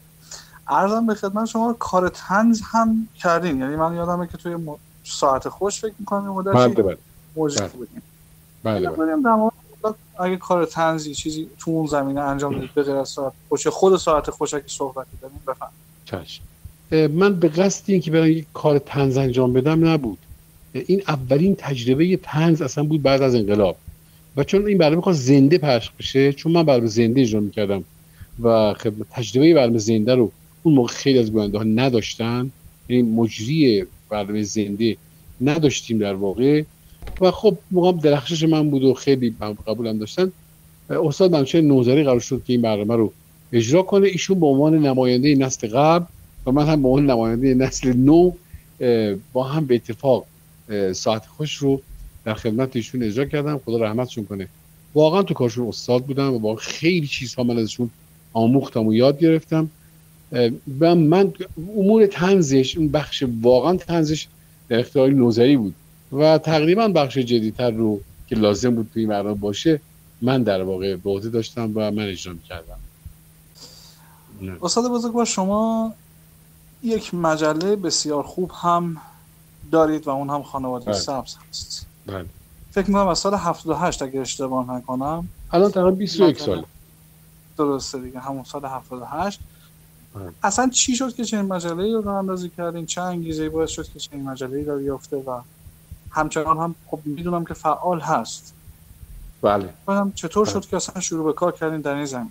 ارزم 0.69 1.07
به 1.07 1.15
خدمت 1.15 1.47
شما 1.47 1.73
کار 1.73 2.09
تنز 2.09 2.61
هم 2.65 3.09
کردین. 3.19 3.61
یعنی 3.61 3.77
من 3.77 3.95
یادمه 3.95 4.27
که 4.27 4.37
توی 4.37 4.57
ساعت 5.05 5.49
خوش 5.49 5.81
فکر 5.81 5.95
می‌کنم 5.99 6.29
مدت 6.29 6.55
بله 6.55 6.83
بله. 6.83 6.97
موجود 7.37 7.59
بله. 7.61 7.69
بودیم 7.69 8.03
بله. 8.63 8.91
بله 8.91 9.95
اگه 10.19 10.37
کار 10.37 10.65
تنزی 10.65 11.15
چیزی 11.15 11.49
تو 11.59 11.71
اون 11.71 11.87
زمینه 11.87 12.21
انجام 12.21 12.61
دید 12.61 12.75
به 12.75 12.83
غیر 12.83 12.97
از 12.97 13.09
ساعت 13.09 13.33
خوش 13.49 13.67
خود 13.67 13.97
ساعت 13.97 14.31
خوش 14.31 14.55
اگه 14.55 14.65
صحبت 14.67 15.07
داریم 15.23 15.41
بفهم 15.49 15.71
چشم. 16.05 16.43
من 17.09 17.35
به 17.35 17.49
قصد 17.49 17.83
این 17.87 18.01
که 18.01 18.11
برای 18.11 18.33
یک 18.33 18.47
کار 18.55 18.79
تنز 18.79 19.17
انجام 19.17 19.53
بدم 19.53 19.89
نبود. 19.89 20.19
این 20.75 21.03
اولین 21.09 21.55
تجربه 21.59 22.17
تنز 22.17 22.63
اصلا 22.63 22.85
بود 22.85 23.03
بعد 23.03 23.23
از 23.23 23.35
انقلاب. 23.35 23.77
و 24.37 24.45
چون 24.45 24.67
این 24.67 24.79
برنامه 24.79 25.03
خواست 25.03 25.23
زنده 25.23 25.59
پخش 25.59 25.91
بشه 25.99 26.33
چون 26.33 26.53
من 26.53 26.63
برنامه 26.63 26.87
زنده 26.87 27.21
اجرا 27.21 27.41
می‌کردم 27.41 27.85
و 28.43 28.75
خب 28.75 28.93
تجربه 29.11 29.55
برنامه 29.55 29.79
زنده 29.79 30.15
رو 30.15 30.33
اون 30.63 30.75
موقع 30.75 30.93
خیلی 30.93 31.19
از 31.19 31.33
گوینده 31.33 31.59
ها 31.59 31.65
نداشتن 31.65 32.51
یعنی 32.89 33.03
مجری 33.03 33.85
برنامه 34.09 34.43
زنده 34.43 34.97
نداشتیم 35.41 35.99
در 35.99 36.15
واقع. 36.15 36.63
و 37.21 37.31
خب 37.31 37.59
موقع 37.71 37.93
درخشش 37.93 38.43
من 38.43 38.71
بود 38.71 38.85
و 38.85 38.95
خیلی 38.95 39.35
قبولم 39.67 39.99
داشتن. 39.99 40.33
استاد 40.91 41.33
منشه 41.33 41.61
نوزری 41.61 42.05
قرار 42.05 42.21
شد 42.21 42.43
که 42.47 42.53
این 42.53 42.63
برنامه 42.63 42.97
رو 42.97 43.13
اجرا 43.53 43.83
کنه. 43.83 44.07
ایشون 44.07 44.41
به 44.41 44.47
عنوان 44.47 44.87
نماینده 44.87 45.35
نسل 45.35 45.69
قبل 45.69 46.05
و 46.47 46.53
من 46.53 46.67
هم 46.67 46.83
به 46.83 46.89
عنوان 46.89 47.11
نماینده 47.11 47.55
نسل 47.55 47.93
نو 47.93 48.33
با 49.33 49.45
هم 49.45 49.67
به 49.67 49.75
اتفاق 49.75 50.27
ساعت 50.93 51.27
خوش 51.27 51.57
رو 51.57 51.81
در 52.25 52.35
خدمت 52.35 52.77
ایشون 52.77 53.03
اجرا 53.03 53.25
کردم. 53.25 53.61
خدا 53.67 53.77
رحمتشون 53.77 54.25
کنه. 54.25 54.49
واقعا 54.95 55.23
تو 55.23 55.35
کارشون 55.35 55.69
استاد 55.69 56.05
بودم 56.05 56.33
و 56.33 56.39
واقعا 56.39 56.57
خیلی 56.57 57.07
چیزها 57.07 57.43
من 57.45 57.59
ازشون 57.59 57.91
آموختم 58.33 58.87
و 58.87 58.95
یاد 58.95 59.19
گرفتم. 59.19 59.71
و 60.81 60.95
من 60.95 61.33
امور 61.77 62.07
تنزش 62.07 62.77
اون 62.77 62.89
بخش 62.89 63.25
واقعا 63.43 63.77
تنزش 63.77 64.27
در 64.69 64.79
اختیار 64.79 65.11
نوزری 65.11 65.57
بود. 65.57 65.75
و 66.13 66.39
تقریبا 66.39 66.89
بخش 66.89 67.19
جدیتر 67.19 67.71
رو 67.71 68.01
که 68.27 68.37
لازم 68.37 68.75
بود 68.75 68.91
توی 68.93 69.13
این 69.13 69.35
باشه 69.35 69.81
من 70.23 70.43
در 70.43 70.63
واقع 70.63 70.97
به 70.97 71.21
داشتم 71.21 71.73
و 71.75 71.91
من 71.91 72.09
اجرا 72.09 72.35
کردم. 72.49 72.79
استاد 74.63 74.91
بزرگ 74.91 75.13
با 75.13 75.25
شما 75.25 75.95
یک 76.83 77.15
مجله 77.15 77.77
بسیار 77.77 78.23
خوب 78.23 78.51
هم 78.55 78.97
دارید 79.71 80.07
و 80.07 80.11
اون 80.11 80.31
هم 80.31 80.43
خانواده 80.43 80.85
بله. 80.85 80.95
سبز 80.95 81.35
هست. 81.51 81.87
بله. 82.07 82.25
فکر 82.71 82.87
می‌کنم 82.87 83.09
از 83.09 83.19
سال 83.19 83.35
78 83.35 84.03
اگه 84.03 84.21
اشتباه 84.21 84.77
نکنم. 84.77 85.29
الان 85.53 85.71
تقریبا 85.71 85.91
21 85.91 86.41
سال 86.41 86.65
درسته 87.59 87.99
دیگه 87.99 88.21
همون 88.21 88.45
سال 88.45 88.65
78 88.65 89.41
بله. 90.15 90.33
اصلا 90.43 90.69
چی 90.69 90.97
شد 90.97 91.15
که 91.15 91.25
چنین 91.25 91.45
مجله 91.45 91.93
رو 91.93 92.03
راه 92.03 92.15
اندازی 92.15 92.49
کردین؟ 92.57 92.87
چه 92.87 93.01
انگیزه 93.01 93.49
باعث 93.49 93.71
شد 93.71 93.89
که 93.89 93.99
چنین 93.99 94.25
مجله 94.25 94.65
رو 94.65 94.79
بیافته 94.79 95.17
و 95.17 95.41
همچنان 96.11 96.59
هم 96.59 96.75
خب 96.87 97.01
می‌دونم 97.05 97.45
که 97.45 97.55
فعال 97.55 98.01
هست. 98.01 98.55
بله. 99.43 99.69
چطور 100.15 100.47
شد 100.47 100.67
که 100.67 100.77
اصلا 100.77 101.01
شروع 101.01 101.25
به 101.25 101.33
کار 101.33 101.53
کردین 101.53 101.81
در 101.81 101.95
این 101.95 102.05
زمین؟ 102.05 102.31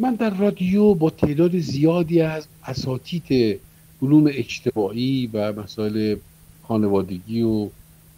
من 0.00 0.14
در 0.14 0.30
رادیو 0.30 0.94
با 0.94 1.10
تعداد 1.10 1.58
زیادی 1.58 2.20
از 2.22 2.46
اساتید 2.66 3.60
علوم 4.02 4.24
اجتماعی 4.28 5.30
و 5.32 5.52
مسائل 5.52 6.16
خانوادگی 6.62 7.42
و 7.42 7.68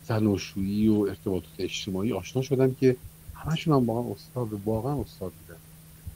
زناشویی 0.09 0.88
و 0.88 0.95
ارتباطات 0.95 1.50
اجتماعی 1.59 2.12
آشنا 2.12 2.43
شدم 2.43 2.75
که 2.81 2.97
همشون 3.35 3.75
هم 3.75 3.87
واقعا 3.87 4.12
استاد 4.12 4.49
واقعا 4.64 5.00
استاد 5.00 5.33
بودن. 5.47 5.61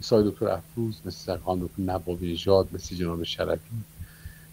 مثل 0.01 0.31
دکتر 0.31 0.49
افروز 0.49 1.01
مثل 1.05 1.37
خان 1.37 1.59
دکتر 1.59 1.83
نبابی 1.83 2.33
نژاد 2.33 2.69
مثل 2.73 2.97
جناب 2.97 3.25
شرفی 3.25 3.61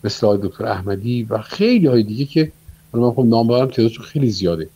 مثل 0.03 0.38
دکتر 0.38 0.65
احمدی 0.65 1.24
و 1.24 1.38
خیلی 1.38 1.88
های 1.88 2.03
دیگه 2.03 2.25
که 2.25 2.51
من 2.93 3.12
خب 3.12 3.25
نام 3.25 3.48
بارم 3.48 3.67
تعدادشون 3.67 4.05
خیلی 4.05 4.29
زیاده. 4.29 4.69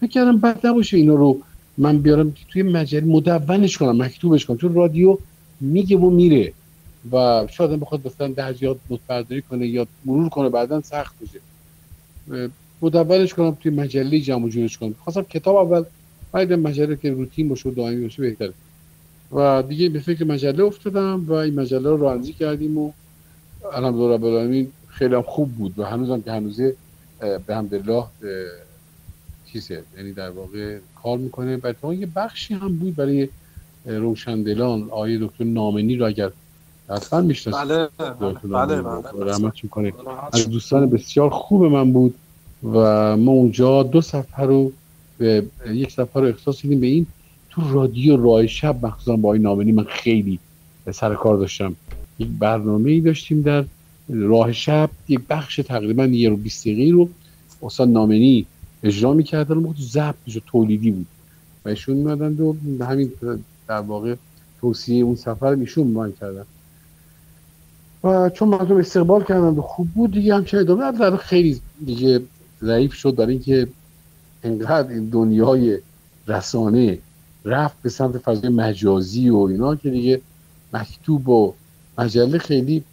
فکر 0.00 0.06
کردم 0.10 0.38
بد 0.38 0.66
نباشه 0.66 0.96
اینا 0.96 1.14
رو 1.14 1.40
من 1.78 1.98
بیارم 1.98 2.34
توی 2.48 2.62
مجله 2.62 3.04
مدونش 3.04 3.78
کنم 3.78 4.02
مکتوبش 4.02 4.46
کنم. 4.46 4.56
چون 4.56 4.74
رادیو 4.74 5.18
میگه 5.60 5.96
و 5.96 6.10
میره. 6.10 6.52
و 7.12 7.46
شاید 7.50 7.80
بخواد 7.80 8.06
مثلا 8.06 8.28
در 8.28 8.62
یاد 8.62 8.78
متبرداری 8.90 9.42
کنه 9.42 9.66
یا 9.66 9.86
مرور 10.04 10.28
کنه 10.28 10.48
بعدا 10.48 10.80
سخت 10.80 11.14
بشه 11.20 11.40
مدونش 12.82 13.34
کنم 13.34 13.56
توی 13.60 13.72
مجله 13.72 14.20
جمع 14.20 14.48
جورش 14.48 14.78
کنم. 14.78 14.94
خواستم 15.04 15.22
کتاب 15.22 15.56
اول 15.56 15.84
بعد 16.32 16.52
مجله 16.52 16.96
که 16.96 17.10
روتین 17.10 17.48
باشه 17.48 17.68
و 17.68 17.72
دائمی 17.72 18.02
باشه 18.02 18.22
بهتره. 18.22 18.52
و 19.32 19.62
دیگه 19.62 19.88
به 19.88 20.00
فکر 20.00 20.24
مجله 20.24 20.64
افتادم 20.64 21.24
و 21.26 21.32
این 21.32 21.54
مجله 21.54 21.88
رو 21.90 21.96
رانزی 21.96 22.32
کردیم 22.32 22.78
و 22.78 22.92
الحمدلله 23.72 24.14
رب 24.14 24.24
العالمین 24.24 24.72
خیلی 24.88 25.14
هم 25.14 25.22
خوب 25.22 25.52
بود 25.52 25.78
و 25.78 25.84
هنوزم 25.84 26.20
که 26.20 26.32
هنوزه 26.32 26.76
به 27.46 27.56
همدلله 27.56 28.04
چیزه. 29.52 29.82
یعنی 29.96 30.12
در 30.12 30.30
واقع 30.30 30.78
کار 31.02 31.18
می‌کنه. 31.18 31.60
و 31.82 31.94
یه 31.94 32.08
بخشی 32.16 32.54
هم 32.54 32.76
بود 32.76 32.96
برای 32.96 33.28
روشندلان 33.86 34.90
آیه 34.90 35.18
دکتر 35.18 35.44
نامنی 35.44 35.96
رو 35.96 36.06
اگر 36.06 36.30
حتما 36.88 37.20
می‌شناسید 37.20 37.68
بله 37.68 37.88
بله 38.42 38.82
بله 38.82 39.32
رحمت 39.32 39.64
می‌کنه 39.64 39.92
از 40.32 40.50
دوستان 40.50 40.90
بسیار 40.90 41.30
خوب 41.30 41.64
من 41.64 41.92
بود 41.92 42.14
و 42.64 43.16
ما 43.16 43.32
اونجا 43.32 43.82
دو 43.82 44.00
صفحه 44.00 44.44
رو 44.44 44.72
به 45.18 45.46
یک 45.66 45.90
صفحه 45.92 46.22
رو 46.22 46.28
اختصاص 46.28 46.62
دیدیم 46.62 46.80
به 46.80 46.86
این 46.86 47.06
تو 47.50 47.72
رادیو 47.72 48.16
راه 48.16 48.46
شب 48.46 48.86
مخصوصا 48.86 49.16
با 49.16 49.32
این 49.32 49.42
نامنی 49.42 49.72
من 49.72 49.84
خیلی 49.84 50.38
سر 50.92 51.14
کار 51.14 51.36
داشتم. 51.36 51.76
یک 52.18 52.28
برنامه 52.38 52.90
ای 52.90 53.00
داشتیم 53.00 53.42
در 53.42 53.64
راه 54.08 54.52
شب 54.52 54.90
یک 55.08 55.20
بخش 55.30 55.56
تقریبا 55.56 56.04
یه 56.04 56.28
رو 56.28 56.36
20 56.36 56.64
دقیقه 56.64 56.92
رو 56.92 57.08
استاد 57.62 57.88
نامنی 57.88 58.46
اجرا 58.82 59.12
می‌کردن 59.12 59.54
موقع 59.54 59.74
ضبط 59.80 60.14
میشه 60.26 60.42
تولیدی 60.46 60.90
بود. 60.90 61.06
و 61.64 61.68
ایشون 61.68 61.96
میمدن 61.96 62.36
و 62.78 62.84
همین 62.84 63.12
در 63.68 63.80
واقع 63.80 64.14
توصیه 64.60 65.04
اون 65.04 65.16
سفر 65.16 65.46
ایشون 65.46 65.86
من 65.86 66.12
کردن. 66.20 66.44
و 68.04 68.30
چون 68.30 68.48
مردم 68.48 68.76
استقبال 68.76 69.24
کردن 69.24 69.48
و 69.48 69.62
خوب 69.62 69.88
بود 69.88 70.12
دیگه 70.12 70.34
همچه 70.34 70.58
ادامه 70.58 70.92
در 70.92 71.16
خیلی 71.16 71.60
دیگه 71.84 72.20
ضعیف 72.62 72.94
شد 72.94 73.14
برای 73.14 73.32
اینکه 73.32 73.68
انقدر 74.42 74.90
این 74.90 75.08
دنیای 75.08 75.78
رسانه 76.26 76.98
رفت 77.44 77.82
به 77.82 77.88
سمت 77.88 78.18
فضای 78.18 78.50
مجازی 78.50 79.30
و 79.30 79.36
اینا 79.36 79.76
که 79.76 79.90
دیگه 79.90 80.20
مکتوب 80.72 81.28
و 81.28 81.54
مجله 81.98 82.38
خیلی 82.38 82.84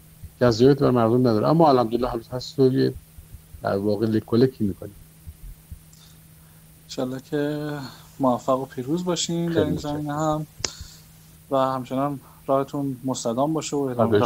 جذابیت 0.41 0.79
بر 0.79 0.91
مردم 0.91 1.19
نداره. 1.19 1.47
اما 1.47 1.69
الحمدلله 1.69 2.09
هنوز 2.09 2.27
هست 2.27 2.59
و 2.59 2.69
در 3.63 3.77
واقع 3.77 4.05
لکولکی 4.05 4.63
می‌کنیم. 4.63 4.95
انشالله 6.85 7.21
که 7.29 7.71
موفق 8.19 8.59
و 8.59 8.65
پیروز 8.65 9.05
باشین 9.05 9.51
در 9.51 9.65
این 9.65 9.75
زمینه 9.75 10.13
هم. 10.13 10.45
و 11.51 11.57
همچنان 11.57 12.19
راهتون 12.47 12.97
مستدام 13.05 13.53
باشه 13.53 13.75
و 13.75 13.79
ادامه 13.79 14.19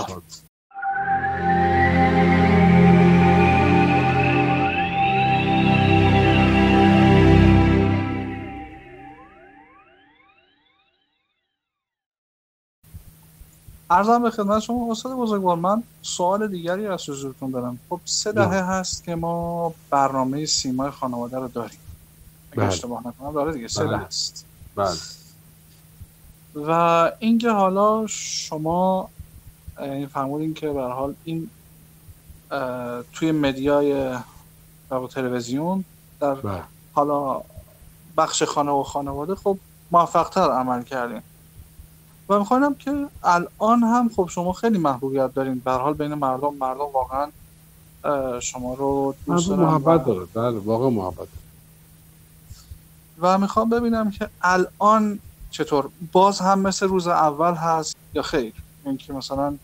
ارزم 13.89 14.23
به 14.23 14.31
خدمت 14.31 14.59
شما 14.59 14.91
استاد 14.91 15.17
بزرگوار 15.17 15.57
من 15.57 15.83
سوال 16.01 16.47
دیگری 16.47 16.87
از 16.87 17.09
حضورتون 17.09 17.51
دارم 17.51 17.79
خب 17.89 17.99
سه 18.05 18.31
بله. 18.31 18.45
دهه 18.45 18.63
هست 18.63 19.03
که 19.03 19.15
ما 19.15 19.73
برنامه 19.89 20.45
سیمای 20.45 20.91
خانواده 20.91 21.37
رو 21.37 21.47
داریم 21.47 21.79
اگه 22.51 22.61
بله. 22.61 22.67
اشتباه 22.67 23.07
نکنم 23.07 23.33
داره 23.33 23.53
دیگه 23.53 23.67
سه 23.67 23.83
بله. 23.83 23.97
دهه 23.97 24.05
است 24.05 24.45
بله 24.75 24.95
و 26.55 27.11
اینکه 27.19 27.49
حالا 27.49 28.07
شما 28.07 29.09
یعنی 29.79 30.07
فرمودین 30.07 30.53
که 30.53 30.69
به 30.69 30.81
حال 30.81 31.15
این 31.23 31.49
توی 33.13 33.31
مدیای 33.31 34.17
واقع 34.89 35.07
تلویزیون 35.07 35.83
در 36.19 36.33
بله 36.33 36.63
حالا 36.93 37.41
بخش 38.17 38.43
خانه 38.43 38.71
و 38.71 38.83
خانواده 38.83 39.35
خب 39.35 39.57
موفقتر 39.91 40.51
عمل 40.51 40.83
کردین 40.83 41.21
و 42.29 42.39
می‌خوانم 42.39 42.75
که 42.75 43.07
الان 43.23 43.83
هم 43.83 44.09
خب 44.15 44.29
شما 44.31 44.53
خیلی 44.53 44.77
محبوبیت 44.77 45.33
دارین. 45.33 45.61
به 45.65 45.71
حال 45.71 45.93
بین 45.93 46.13
مردم 46.13 46.53
مردم 46.53 46.85
واقعا 46.93 47.27
شما 48.39 48.73
رو 48.73 49.15
دوست 49.25 49.49
دارن 49.49 49.61
محبت 49.61 50.05
داره. 50.05 50.25
بله 50.33 50.59
واقعا 50.59 50.89
محبت. 50.89 51.27
و 53.21 53.37
می‌خوام 53.37 53.69
ببینم 53.69 54.11
که 54.11 54.29
الان 54.41 55.19
چطور؟ 55.51 55.89
باز 56.11 56.39
هم 56.39 56.59
مثل 56.59 56.87
روز 56.87 57.07
اول 57.07 57.53
هست 57.53 57.95
یا 58.13 58.21
خیر؟ 58.21 58.53
اینکه 58.85 59.13
مثلا 59.13 59.55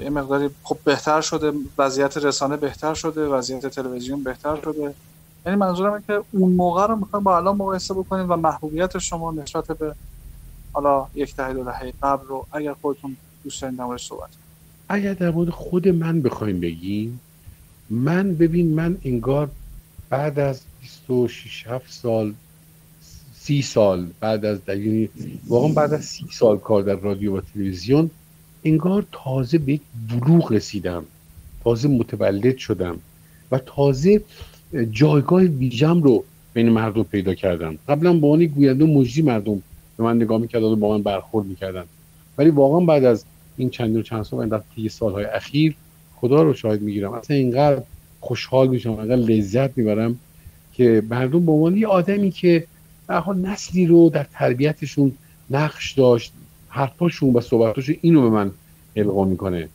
یه 0.00 0.10
مقداری 0.10 0.50
خب 0.62 0.78
بهتر 0.84 1.20
شده 1.20 1.52
وضعیت 1.78 2.16
رسانه 2.16 2.56
بهتر 2.56 2.94
شده 2.94 3.28
وضعیت 3.28 3.66
تلویزیون 3.66 4.22
بهتر 4.22 4.56
شده. 4.56 4.94
یعنی 5.46 5.58
منظورم 5.58 5.92
اینه 5.92 6.04
که 6.06 6.24
اون 6.32 6.52
موقع 6.52 6.86
رو 6.86 6.96
می‌خوایم 6.96 7.24
با 7.24 7.36
الان 7.36 7.56
مقایسه 7.56 7.94
بکنیم 7.94 8.32
و 8.32 8.36
محبوبیت 8.36 8.98
شما 8.98 9.32
نسبت 9.32 9.66
به 9.66 9.94
حالا 10.74 11.06
یک 11.14 11.36
دهه 11.36 11.52
دو 11.52 11.64
دهه 11.64 11.92
قبل 12.02 12.26
رو 12.26 12.46
اگر 12.52 12.74
خودتون 12.74 13.16
دوست 13.44 13.62
دارین 13.62 13.76
در 13.76 13.96
صحبت. 13.96 14.28
اگر 14.88 15.12
در 15.12 15.30
مورد 15.30 15.50
خود 15.50 15.88
من 15.88 16.22
بخوایم 16.22 16.60
بگیم 16.60 17.20
من 17.90 18.34
ببین 18.34 18.74
من 18.74 18.98
انگار 19.04 19.50
بعد 20.10 20.38
از 20.38 20.60
26 20.80 21.66
7 21.66 21.92
سال 21.92 22.34
سی 23.34 23.62
سال 23.62 24.06
بعد 24.20 24.44
از 24.44 24.58
یعنی 24.68 25.08
واقعا 25.46 25.72
بعد 25.72 25.92
از 25.92 26.04
سی 26.04 26.24
سال 26.32 26.58
کار 26.58 26.82
در 26.82 26.94
رادیو 26.94 27.36
و 27.36 27.40
تلویزیون 27.40 28.10
انگار 28.64 29.06
تازه 29.12 29.58
به 29.58 29.72
یک 29.72 29.80
بلوغ 30.10 30.52
رسیدم 30.52 31.04
تازه 31.64 31.88
متولد 31.88 32.56
شدم 32.56 32.96
و 33.50 33.58
تازه 33.58 34.22
جایگاه 34.90 35.42
ویژم 35.42 36.02
رو 36.02 36.24
بین 36.54 36.68
مردم 36.68 37.02
پیدا 37.02 37.34
کردم 37.34 37.78
قبلا 37.88 38.12
با 38.12 38.28
عنوان 38.28 38.46
گوینده 38.46 38.84
مجری 38.84 39.22
مردم 39.22 39.62
به 39.96 40.04
من 40.04 40.16
نگاه 40.16 40.40
می‌کردن 40.40 40.66
و 40.66 40.76
با 40.76 40.96
من 40.96 41.02
برخورد 41.02 41.46
می‌کردن. 41.46 41.84
ولی 42.38 42.50
واقعا 42.50 42.80
بعد 42.80 43.04
از 43.04 43.24
این 43.56 43.70
چند 43.70 43.96
و 43.96 44.02
چند 44.02 44.22
سال 44.22 44.48
در 44.48 44.60
طی 44.74 44.88
سالهای 44.88 45.24
اخیر 45.24 45.74
خدا 46.16 46.42
رو 46.42 46.54
شاهد 46.54 46.82
می‌گیرم. 46.82 47.12
اصلا 47.12 47.36
اینقدر 47.36 47.82
خوشحال 48.20 48.68
میشم 48.68 48.90
اینقدر 48.90 49.16
لذت 49.16 49.78
می‌برم 49.78 50.18
که 50.72 51.02
مردم 51.10 51.46
به 51.46 51.52
عنوان 51.52 51.76
یه 51.76 51.86
آدمی 51.86 52.30
که 52.30 52.64
به 53.06 53.14
حال 53.14 53.38
نسلی 53.38 53.86
رو 53.86 54.10
در 54.10 54.26
تربیتشون 54.32 55.12
نقش 55.50 55.92
داشت 55.92 56.32
حرفاشون 56.68 57.32
و 57.32 57.40
صحبتاشون 57.40 57.96
اینو 58.00 58.22
به 58.22 58.30
من 58.30 58.50
القا 58.96 59.24
می‌کنه. 59.24 59.68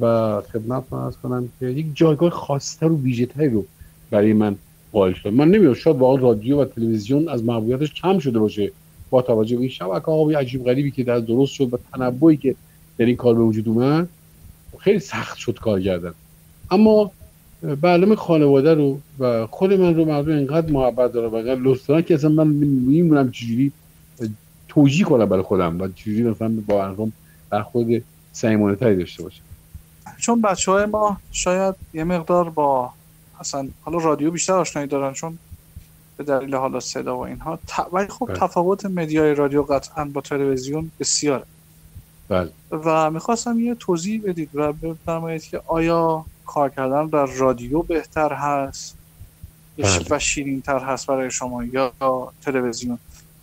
و 0.00 0.40
خدمت 0.40 0.92
از 0.92 1.18
کنم 1.18 1.48
که 1.60 1.66
یک 1.66 1.86
جایگاه 1.94 2.30
خاصتر 2.30 2.86
و 2.86 3.00
ویژه‌تری 3.02 3.48
رو 3.48 3.64
برای 4.10 4.32
من 4.32 4.56
قائل 4.92 5.12
شد 5.12 5.32
من 5.32 5.48
نمی‌دونم 5.48 5.74
شاید 5.74 5.96
واقعا 5.96 6.22
رادیو 6.22 6.62
و 6.62 6.64
تلویزیون 6.64 7.28
از 7.28 7.44
محبوبیتش 7.44 7.94
کم 7.94 8.18
شده 8.18 8.38
باشه. 8.38 8.72
با 9.14 9.22
توجه 9.22 9.56
به 9.56 9.60
این 9.60 9.70
شبکه 9.70 10.10
های 10.10 10.34
عجیب 10.34 10.64
غریبی 10.64 10.90
که 10.90 11.04
در 11.04 11.18
درست 11.18 11.52
شد 11.52 11.74
و 11.74 11.78
تنوعی 11.92 12.36
که 12.36 12.54
در 12.98 13.04
این 13.04 13.16
کار 13.16 13.34
به 13.34 13.42
وجود 13.42 13.68
اومد 13.68 14.08
خیلی 14.78 14.98
سخت 14.98 15.38
شد 15.38 15.58
کار 15.58 15.80
کردن. 15.80 16.14
اما 16.70 17.10
برنامه 17.80 18.16
خانواده 18.16 18.74
رو 18.74 18.98
و 19.18 19.46
خود 19.46 19.72
من 19.72 19.94
رو 19.94 20.04
مردم 20.04 20.32
اینقدر 20.32 20.72
محبت 20.72 21.12
داره 21.12 21.28
و 21.28 21.34
اینقدر 21.34 21.60
لطف 21.60 21.86
دارن 21.86 22.02
که 22.02 22.14
اصلا 22.14 22.30
من 22.30 22.46
نمی‌دونم 22.46 23.30
چجوری 23.30 23.72
توجیه 24.68 25.04
کنم 25.04 25.24
برای 25.24 25.42
خودم 25.42 25.80
و 25.80 25.88
چجوری 25.88 26.22
مثلا 26.22 26.52
با 26.66 26.78
مردم 26.78 27.12
برخورد 27.50 28.02
صمیمانه 28.32 28.76
تری 28.76 28.96
داشته 28.96 29.22
باشم. 29.22 29.42
چون 30.18 30.40
بچه 30.40 30.72
های 30.72 30.86
ما 30.86 31.16
شاید 31.32 31.74
یه 31.92 32.04
مقدار 32.04 32.50
با 32.50 32.90
اصلا 33.40 33.68
حالا 33.82 33.98
رادیو 33.98 34.30
بیشتر 34.30 34.52
آشنایی 34.52 34.88
دارن 34.88 35.12
چون 35.12 35.38
به 36.16 36.24
دلیل 36.24 36.54
حالا 36.54 36.80
صدا 36.80 37.16
و 37.16 37.20
اینها. 37.20 37.56
ت- 37.56 37.86
ولی 37.92 38.08
خب 38.08 38.26
بله. 38.26 38.36
تفاوت 38.38 38.86
مدیای 38.86 39.34
رادیو 39.34 39.62
قطعا 39.62 40.04
با 40.04 40.20
تلویزیون 40.20 40.90
بسیاره. 41.00 41.44
بله. 42.28 42.50
و 42.70 43.10
می‌خواستم 43.10 43.60
یه 43.60 43.74
توضیح 43.74 44.22
بدید 44.24 44.50
و 44.54 44.72
بفرمایید 44.72 45.44
که 45.44 45.60
آیا 45.66 46.24
کار 46.46 46.68
کردن 46.68 47.06
در 47.06 47.26
رادیو 47.26 47.82
بهتر 47.82 48.32
هست 48.32 48.96
بله. 49.78 50.04
و 50.10 50.18
شیرین 50.18 50.62
تر 50.62 50.78
هست 50.78 51.06
برای 51.06 51.30
شما 51.30 51.64
یا 51.64 51.92
تلویزیون؟ 52.44 52.98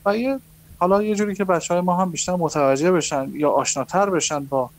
و 0.06 0.18
یه 0.18 0.40
حالا 0.80 1.04
یه 1.04 1.16
جوری 1.16 1.36
که 1.36 1.44
بچه 1.44 1.74
های 1.74 1.82
ما 1.82 1.96
هم 1.98 2.12
بیشتر 2.12 2.36
متوجه 2.36 2.92
بشن 2.92 3.32
یا 3.34 3.50
آشناتر 3.50 4.10
بشن 4.10 4.46
با 4.46 4.70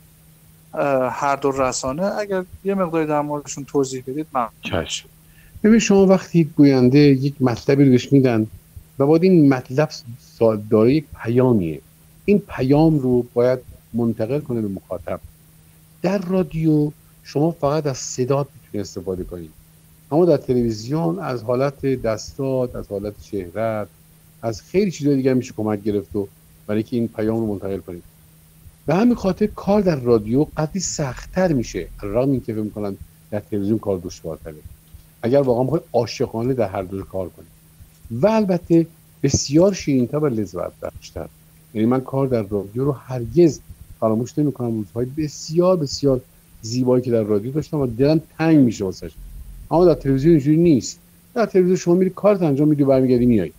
هر 1.11 1.37
دو 1.37 1.50
رسانه 1.50 2.05
اگر 2.05 2.44
یه 2.64 2.74
مقداری 2.74 3.07
در 3.07 3.20
موردشون 3.20 3.64
توضیح 3.64 4.02
بدید 4.07 4.26
من 4.33 4.48
چشم. 4.62 5.09
ببین 5.64 5.79
شما 5.79 6.07
وقتی 6.07 6.44
گوینده 6.44 6.98
یک 6.98 7.35
مطلبی 7.40 7.85
رو 7.85 7.98
میدن 8.11 8.46
و 8.98 9.07
باید 9.07 9.22
این 9.22 9.48
مطلب 9.48 9.90
داره 10.70 10.94
یک 10.94 11.05
پیامیه. 11.22 11.81
این 12.25 12.38
پیام 12.48 12.98
رو 12.98 13.27
باید 13.35 13.59
منتقل 13.92 14.40
کنه 14.40 14.61
به 14.61 14.68
مخاطب. 14.68 15.20
در 16.03 16.18
رادیو 16.18 16.90
شما 17.22 17.51
فقط 17.51 17.87
از 17.87 17.98
صدات 17.98 18.46
می‌تونید 18.55 18.87
استفاده 18.87 19.25
کنید 19.25 19.51
اما 20.12 20.25
در 20.25 20.37
تلویزیون 20.37 21.18
از 21.18 21.42
حالت 21.42 21.87
دستات 21.87 22.77
از 22.77 22.88
حالت 22.88 23.20
چهرت 23.20 23.88
از 24.42 24.62
خیلی 24.62 24.90
چیزهای 24.90 25.16
دیگر 25.16 25.35
میشه 25.35 25.53
کمک 25.57 25.83
گرفت 25.83 26.16
و 26.16 26.29
برای 26.66 26.83
که 26.83 26.96
این 26.96 27.09
پیام 27.09 27.40
رو 27.40 27.46
منتقل 27.46 27.79
کنید 27.79 28.03
به 28.87 28.94
همین 28.94 29.14
خاطر 29.14 29.46
کار 29.46 29.81
در 29.81 29.96
رادیو 29.96 30.46
قدری 30.57 30.81
سختتر 30.81 31.53
میشه. 31.53 31.88
رغم 32.03 32.31
اینکه 32.31 32.53
فکر 32.53 32.62
می‌کنن 32.62 32.96
در 33.31 33.40
تلویزیون 33.40 33.79
کار 33.79 33.98
دشوارتره. 33.98 34.55
اگر 35.23 35.41
واقعا 35.41 35.63
می‌خوای 35.63 35.81
عاشقانه 35.93 36.55
در 36.55 36.69
هر 36.69 36.83
دو 36.83 37.03
کار 37.03 37.29
کنی 37.29 37.47
و 38.11 38.27
البته 38.27 38.87
بسیار 39.23 39.73
شیرینتر 39.73 40.19
و 40.19 40.27
لذت 40.27 40.81
بخشتر. 40.83 41.29
یعنی 41.75 41.87
من 41.87 42.01
کار 42.01 42.27
در 42.27 42.43
رادیو 42.43 42.85
رو 42.85 42.93
هرگز 42.93 43.61
فراموش 44.01 44.39
نمی‌کنم. 44.39 44.71
روزهای 44.71 45.07
بسیار 45.17 45.77
بسیار 45.77 46.21
زیبایی 46.63 47.05
که 47.05 47.11
در 47.11 47.23
رادیو 47.23 47.53
داشتم 47.53 47.81
و 47.81 47.87
دلم 47.87 48.21
تنگ 48.39 48.59
میشه 48.59 48.85
واسش. 48.85 49.13
اما 49.71 49.85
در 49.85 49.95
تلویزیون 49.95 50.33
اینجوری 50.33 50.57
نیست. 50.57 50.99
در 51.35 51.47
تلویزیون 51.47 51.77
شما 51.77 51.95
میری 51.95 52.11
کارت 52.11 52.43
انجام 52.43 52.69
میدی 52.69 52.83
و 52.83 52.87
برمیگردی 52.87 53.27
میای 53.27 53.53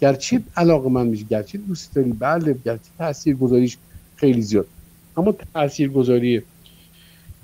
گرچه 0.00 0.42
علاقه 0.56 0.88
من 0.88 1.06
میشه 1.06 1.24
گرچه 1.24 1.58
دوست 1.58 1.94
داری 1.94 2.12
بله 2.12 2.56
گرچه 2.64 2.90
تاثیر 2.98 3.36
گذاریش 3.36 3.78
خیلی 4.16 4.42
زیاد. 4.42 4.66
اما 5.16 5.34
تاثیر 5.54 5.88
گذاری 5.88 6.42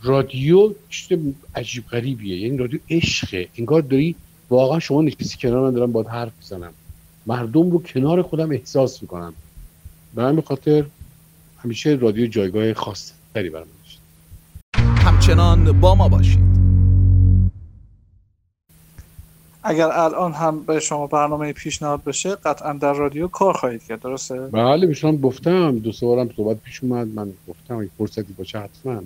رادیو 0.05 0.75
چیز 0.89 1.19
عجیب 1.55 1.87
غریبیه. 1.87 2.37
یعنی 2.41 2.57
رادیو 2.57 2.81
عشقه. 2.91 3.49
انگار 3.59 3.81
داری 3.81 4.15
واقعا 4.51 4.79
شما 4.79 5.03
نشستی 5.03 5.39
کنار 5.39 5.61
من 5.61 5.75
دارم 5.75 5.93
باید 5.93 6.07
حرف 6.07 6.33
بزنم 6.41 6.73
مردم 7.27 7.71
رو 7.71 7.83
کنار 7.83 8.23
خودم 8.23 8.51
احساس 8.51 9.03
می‌کنم. 9.03 9.35
به 10.15 10.23
همین 10.23 10.41
خاطر 10.41 10.85
همیشه 11.59 11.99
رادیو 12.01 12.27
جایگاه 12.27 12.75
خاص 12.75 13.13
تری 13.35 13.51
برام 13.51 13.67
داشت. 13.85 14.01
همچنان 14.99 15.81
با 15.81 15.95
ما 15.95 16.09
باشید. 16.09 16.39
اگر 19.65 19.89
الان 19.93 20.33
هم 20.33 20.63
به 20.63 20.81
شما 20.81 21.07
برنامه 21.07 21.53
پیشنهاد 21.53 22.05
بشه 22.05 22.35
قطعا 22.35 22.73
در 22.73 22.93
رادیو 22.93 23.29
کار 23.29 23.55
خواهید 23.55 23.83
کرد 23.85 24.01
درسته؟ 24.01 24.41
بله 24.41 24.87
به 24.87 24.95
شما 24.95 25.13
گفتم. 25.13 25.79
دو 25.79 25.93
سه 25.93 26.07
بارم 26.07 26.31
صحبت 26.37 26.57
پیش 26.57 26.85
اومد. 26.85 27.07
من 27.07 27.33
گفتم 27.49 27.77
اگه 27.77 27.91
فرصتی 27.99 28.33
باشه 28.33 28.59
حتما. 28.59 29.03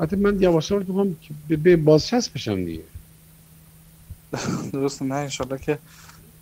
حتی 0.00 0.16
من 0.16 0.34
می‌خوام 0.34 1.16
که 1.48 1.56
به- 1.56 1.76
بازچسب 1.76 2.34
بشم 2.34 2.64
دیگه. 2.64 2.82
درسته 4.72 5.04
نه 5.04 5.14
انشالله 5.14 5.58
که 5.58 5.78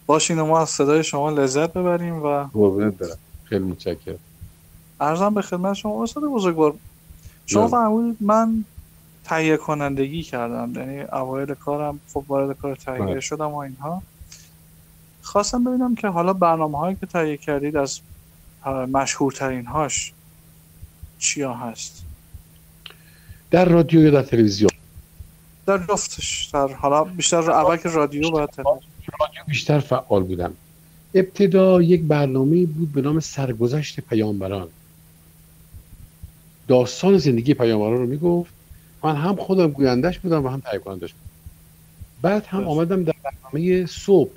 باشین 0.07 0.39
و 0.39 0.47
ما 0.47 0.61
از 0.61 0.71
صدای 0.71 1.05
شما 1.05 1.31
لذت 1.31 1.73
ببریم 1.73 2.23
و 2.23 2.45
قربونت 2.45 2.95
برم. 2.95 3.19
خیلی 3.45 3.65
متشکرم. 3.65 4.19
ارزم 5.01 5.35
به 5.35 5.43
خدمت 5.43 5.75
شما 5.75 6.03
استاد 6.03 6.23
بزرگوار 6.25 6.75
شما 7.47 7.63
بله. 7.63 7.71
فرمودید 7.71 8.17
من 8.21 8.65
تهیه 9.25 9.57
کنندگی 9.57 10.23
کردم 10.23 10.73
یعنی 10.81 11.01
اوایل 11.01 11.55
کارم 11.55 12.01
خب 12.13 12.25
وارد 12.29 12.57
کار 12.59 12.75
تهیه 12.77 12.99
بله. 13.07 13.21
شدم 13.21 13.51
و 13.51 13.57
اینها. 13.57 14.03
خواستم 15.23 15.65
ببینم 15.65 15.95
که 15.95 16.09
حالا 16.09 16.33
برنامه 16.33 16.79
هایی 16.79 16.97
که 16.97 17.07
تهیه 17.07 17.37
کردید 17.37 17.77
از 17.77 18.01
مشهورترین 18.67 19.67
هاش 19.67 20.13
چیا 21.19 21.55
هست؟ 21.55 22.03
در 23.53 23.65
رادیو 23.65 24.03
یا 24.03 24.11
در 24.11 24.23
تلویزیون؟ 24.23 24.71
در 25.67 25.79
جفتش. 25.79 26.51
در 26.53 26.69
حالا 26.69 27.05
بیشتر 27.05 27.51
اول 27.51 27.77
که 27.77 27.89
رادیو 27.89 28.23
تلویزیون. 28.23 28.81
رادیو 29.21 29.43
بیشتر 29.49 29.79
فعال 29.79 30.23
بودم. 30.23 30.53
ابتدا 31.15 31.83
یک 31.83 32.03
برنامه 32.03 32.67
بود 32.67 32.93
به 32.93 33.01
نام 33.03 33.21
سرگذشت 33.21 34.01
پیامبران. 34.01 34.69
داستان 36.69 37.19
زندگی 37.19 37.55
پیامبران 37.55 37.99
رو 37.99 38.07
می‌گفت. 38.07 38.53
من 39.05 39.17
هم 39.17 39.37
خودم 39.37 39.71
گویندش 39.71 40.19
بودم 40.19 40.45
و 40.45 40.49
هم 40.49 40.61
تهیه 40.61 40.79
کنندش 40.79 41.13
بودم. 41.13 41.31
بعد 42.23 42.47
هم. 42.47 42.69
آمدم 42.69 43.05
در 43.05 43.15
برنامه 43.25 43.87
صبح. 43.87 44.31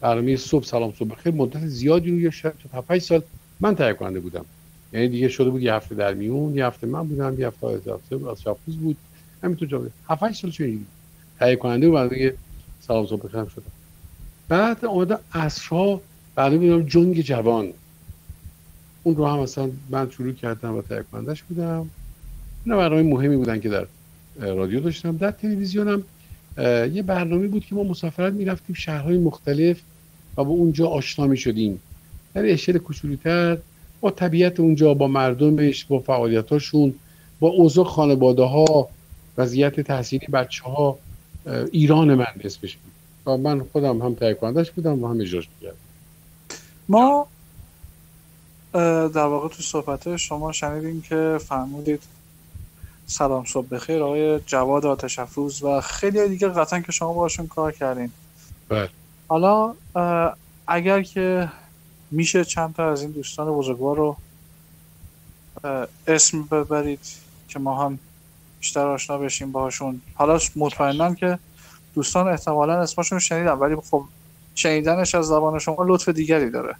برنامه 0.00 0.36
صبح 0.36 0.64
سلام 0.64 0.92
صبح. 0.98 1.14
خیلی 1.14 1.36
مدت 1.38 1.66
زیادی 1.66 2.24
رو 2.24 2.30
شاید 2.30 2.54
تا 2.72 2.82
5 2.82 3.02
سال 3.02 3.22
من 3.60 3.74
تهیه 3.74 3.92
کننده 3.92 4.20
بودم. 4.20 4.44
یعنی 4.92 5.08
دیگه 5.08 5.28
شده 5.28 5.50
بود 5.50 5.62
یه 5.62 5.74
هفته 5.74 5.94
در 5.94 6.14
میون 6.14 6.54
یه 6.54 6.66
هفته 6.66 6.86
من 6.86 7.08
بودم 7.08 7.40
یه 7.40 7.46
هفته 7.46 7.66
اضافه 7.66 8.16
بود 8.16 8.28
از 8.28 8.42
شاپوز 8.42 8.76
بود. 8.76 8.96
همینطور 9.42 9.68
جا 9.68 9.78
بود 9.78 9.92
7 10.08 10.22
8 10.22 10.42
سال 10.42 10.50
چه 10.50 10.78
تهیه 11.38 11.56
کننده 11.56 11.88
و 11.88 11.92
برنامه 11.92 12.32
سلام 12.80 13.06
صبح 13.06 13.26
بخیر 13.26 13.44
شدم 13.44 13.62
بعد 14.48 14.84
آمدم 14.84 15.18
عصرها 15.34 16.00
برنامه 16.34 16.58
بودم 16.58 16.88
جنگ 16.88 17.20
جوان. 17.20 17.68
اون 19.02 19.16
رو 19.16 19.26
هم 19.26 19.38
مثلا 19.38 19.70
من 19.90 20.10
شروع 20.10 20.32
کردم 20.32 20.74
و 20.74 20.82
تهیه 20.82 21.04
کنندش 21.12 21.42
بودم. 21.42 21.90
اینا 22.64 22.76
برنامه 22.78 23.02
مهمی 23.02 23.36
بودن 23.36 23.60
که 23.60 23.68
در 23.68 23.86
رادیو 24.40 24.80
داشتم. 24.80 25.16
در 25.16 25.30
تلویزیونم 25.30 26.02
یه 26.92 27.02
برنامه 27.06 27.48
بود 27.48 27.64
که 27.64 27.74
ما 27.74 27.82
مسافرت 27.82 28.32
می‌رفتیم 28.32 28.74
شهرهای 28.74 29.18
مختلف 29.18 29.80
و 30.36 30.44
با 30.44 30.50
اونجا 30.50 30.86
آشنا 30.86 31.26
می 31.26 31.36
شدیم 31.36 31.80
در 32.34 32.52
اشل 32.52 32.78
کوچولوتر 32.78 33.58
با 34.02 34.10
طبیعت 34.10 34.60
اونجا 34.60 34.94
با 34.94 35.06
مردمش 35.06 35.84
با 35.84 35.98
فعالیتاشون 35.98 36.94
با 37.40 37.48
اوضاع 37.48 37.84
خانواده 37.84 38.42
ها 38.42 38.88
وضعیت 39.38 39.80
تحصیلی 39.80 40.26
بچه 40.26 40.64
ها 40.64 40.98
ایران 41.72 42.14
من 42.14 42.26
اسمش 42.44 42.76
بود 42.76 42.92
و 43.26 43.36
من 43.36 43.64
خودم 43.72 44.02
هم 44.02 44.14
تهیه 44.14 44.34
کنندش 44.34 44.70
بودم 44.70 45.04
و 45.04 45.08
هم 45.08 45.20
اجراش 45.20 45.48
می‌کردم. 45.54 45.78
ما 46.88 47.26
در 49.08 49.24
واقع 49.24 49.48
تو 49.48 49.62
صحبت 49.62 50.16
شما 50.16 50.52
شنیدیم 50.52 51.02
که 51.02 51.38
فرمودید 51.48 52.02
سلام 53.06 53.44
صبح 53.44 53.68
بخیر 53.68 54.02
آقای 54.02 54.40
جواد 54.46 54.86
آتش 54.86 55.18
افروز 55.18 55.62
و 55.62 55.80
خیلی 55.80 56.28
دیگه 56.28 56.48
قطعا 56.48 56.80
که 56.80 56.92
شما 56.92 57.12
باشون 57.12 57.46
کار 57.46 57.72
کردین. 57.72 58.10
بله. 58.68 58.88
حالا 59.28 59.74
اگر 60.66 61.02
که 61.02 61.48
میشه 62.12 62.44
چند 62.44 62.74
تا 62.74 62.92
از 62.92 63.02
این 63.02 63.10
دوستان 63.10 63.52
بزرگوار 63.52 63.96
رو 63.96 64.16
اسم 66.06 66.42
ببرید 66.42 67.00
که 67.48 67.58
ما 67.58 67.84
هم 67.84 67.98
بیشتر 68.60 68.86
آشنا 68.86 69.18
بشیم 69.18 69.52
باهاشون. 69.52 70.02
حالا 70.14 70.38
مطمئنم 70.56 71.14
که 71.14 71.38
دوستان 71.94 72.28
احتمالا 72.28 72.80
اسمشون 72.80 73.16
رو 73.16 73.20
شنیدم 73.20 73.60
ولی 73.60 73.76
خب 73.76 74.04
شنیدنش 74.54 75.14
از 75.14 75.26
زبان 75.26 75.58
شما 75.58 75.84
لطف 75.88 76.08
دیگری 76.08 76.50
داره. 76.50 76.76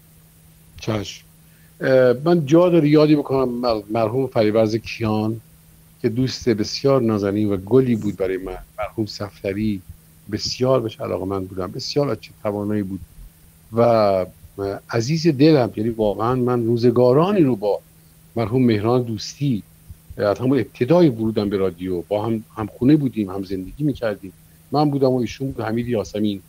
اه، 1.81 2.13
من 2.25 2.47
جا 2.47 2.69
داره 2.69 2.89
یادی 2.89 3.17
بکنم 3.17 3.49
مر- 3.49 3.83
مرحوم 3.91 4.27
فریبرز 4.27 4.77
کیان 4.77 5.41
که 6.03 6.09
دوست 6.09 6.49
بسیار 6.49 7.03
نازنین 7.03 7.53
و 7.53 7.57
گلی 7.57 7.97
بود 7.97 8.17
برای 8.17 8.37
من. 8.37 8.59
مرحوم 8.79 9.07
سفتری 9.07 9.83
بسیار 10.33 10.81
بهش 10.81 11.01
علاقه 11.01 11.25
من 11.25 11.45
بودم. 11.47 11.73
بسیار 11.73 12.11
از 12.11 12.21
چه 12.21 12.31
توانایی 12.43 12.83
بود. 12.83 13.01
و 13.77 14.27
عزیز 14.91 15.27
دلم 15.27 15.71
یعنی 15.77 15.91
واقعا 15.91 16.35
من 16.35 16.67
روزگارانی 16.67 17.41
رو 17.41 17.57
با 17.57 17.81
مرحوم 18.37 18.65
مهران 18.65 19.03
دوستی 19.03 19.63
از 20.17 20.39
همون 20.39 20.59
ابتدای 20.59 21.09
ورودم 21.09 21.49
به 21.49 21.57
رادیو 21.57 22.03
با 22.03 22.27
هم 22.27 22.45
هم 22.57 22.67
خونه 22.67 22.97
بودیم 22.97 23.31
هم 23.31 23.45
زندگی 23.45 23.85
می‌کردیم. 23.85 24.33
من 24.73 24.91
بودم 24.91 25.09
و 25.09 25.17
ایشون 25.17 25.51
بود 25.51 25.65
حمید 25.65 25.89
یاسمین 25.89 26.43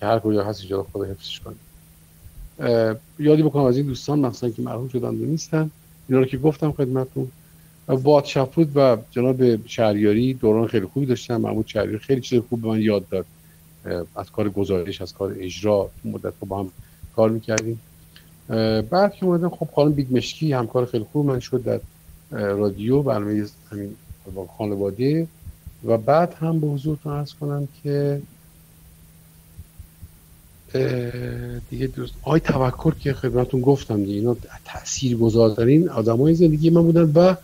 که 0.00 0.06
هر 0.06 0.18
کجا 0.18 0.44
هست 0.44 0.60
اینجا 0.60 0.86
خدا 0.92 1.04
حفظش 1.04 1.40
کنه. 1.40 1.54
یادی 3.18 3.42
بکنم 3.42 3.64
از 3.64 3.76
این 3.76 3.86
دوستان 3.86 4.18
مثلا 4.18 4.50
که 4.50 4.62
مرحوم 4.62 4.88
شدن 4.88 5.08
و 5.08 5.12
نیستن 5.12 5.70
اینا 6.08 6.20
رو 6.20 6.26
که 6.26 6.38
گفتم 6.38 6.72
خدمتتون. 6.72 7.28
باد 8.02 8.24
شفود 8.24 8.72
و 8.74 8.96
جناب 9.10 9.66
شهریاری 9.66 10.34
دوران 10.34 10.66
خیلی 10.66 10.86
خوبی 10.86 11.06
داشتم 11.06 11.36
محمود 11.36 11.66
شهریاری 11.66 11.98
خیلی 11.98 12.20
چیز 12.20 12.42
خوب 12.48 12.62
به 12.62 12.68
من 12.68 12.80
یاد 12.80 13.08
داد. 13.08 13.26
از 14.16 14.30
کار 14.30 14.48
گزارش 14.48 15.02
از 15.02 15.12
کار 15.14 15.36
اجرا 15.38 15.90
مدت 16.04 16.32
با 16.48 16.58
هم 16.58 16.70
کار 17.18 17.30
می‌کردیم. 17.30 17.80
بعد 18.90 19.14
که 19.14 19.26
اومدم 19.26 19.48
خب 19.48 19.68
خانم 19.74 19.92
بیگ 19.92 20.16
مشکی 20.16 20.52
همکار 20.52 20.86
خیلی 20.86 21.06
خوب 21.12 21.26
من 21.26 21.40
شد 21.40 21.62
در 21.64 21.80
رادیو 22.30 23.02
برنامه 23.02 23.46
همین 23.70 23.96
خانواده. 24.58 25.26
و 25.84 25.98
بعد 25.98 26.34
هم 26.34 26.60
به 26.60 26.66
حضورتون 26.66 27.12
ارز 27.12 27.32
کنم 27.40 27.68
که 27.82 28.22
دیگه 31.70 31.86
دوست 31.86 32.14
آی 32.22 32.40
توکر 32.40 32.94
که 32.94 33.12
خدمتون 33.12 33.60
گفتم 33.60 33.96
دیگه 33.96 34.14
اینا 34.14 34.36
تأثیر 34.64 35.16
گذارترین 35.16 35.88
آدمای 35.88 36.34
زندگی 36.34 36.70
من 36.70 36.82
بودن 36.82 37.12
و 37.14 37.34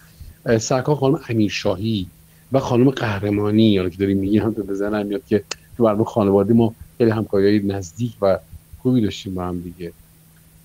اه، 0.46 0.58
سرکار 0.58 0.96
خانم 0.96 1.20
امیر 1.28 1.50
شاهی 1.50 2.06
و 2.52 2.58
خانم 2.58 2.90
قهرمانی 2.90 3.62
یعنی 3.62 3.90
که 3.90 3.96
داریم 3.96 4.18
میگیم 4.18 4.42
هم 4.42 4.52
تو 4.52 4.62
بزنم 4.62 5.06
میاد 5.06 5.22
که 5.26 5.44
تو 5.76 5.84
برنامه 5.84 6.04
خانواده 6.04 6.54
ما 6.54 6.74
خیلی 6.98 7.10
همکاری 7.10 7.66
نزدیک 7.66 8.12
و 8.22 8.38
خوبی 8.85 9.01
داشتیم 9.01 9.35
با 9.35 9.44
هم 9.44 9.61
دیگه. 9.61 9.92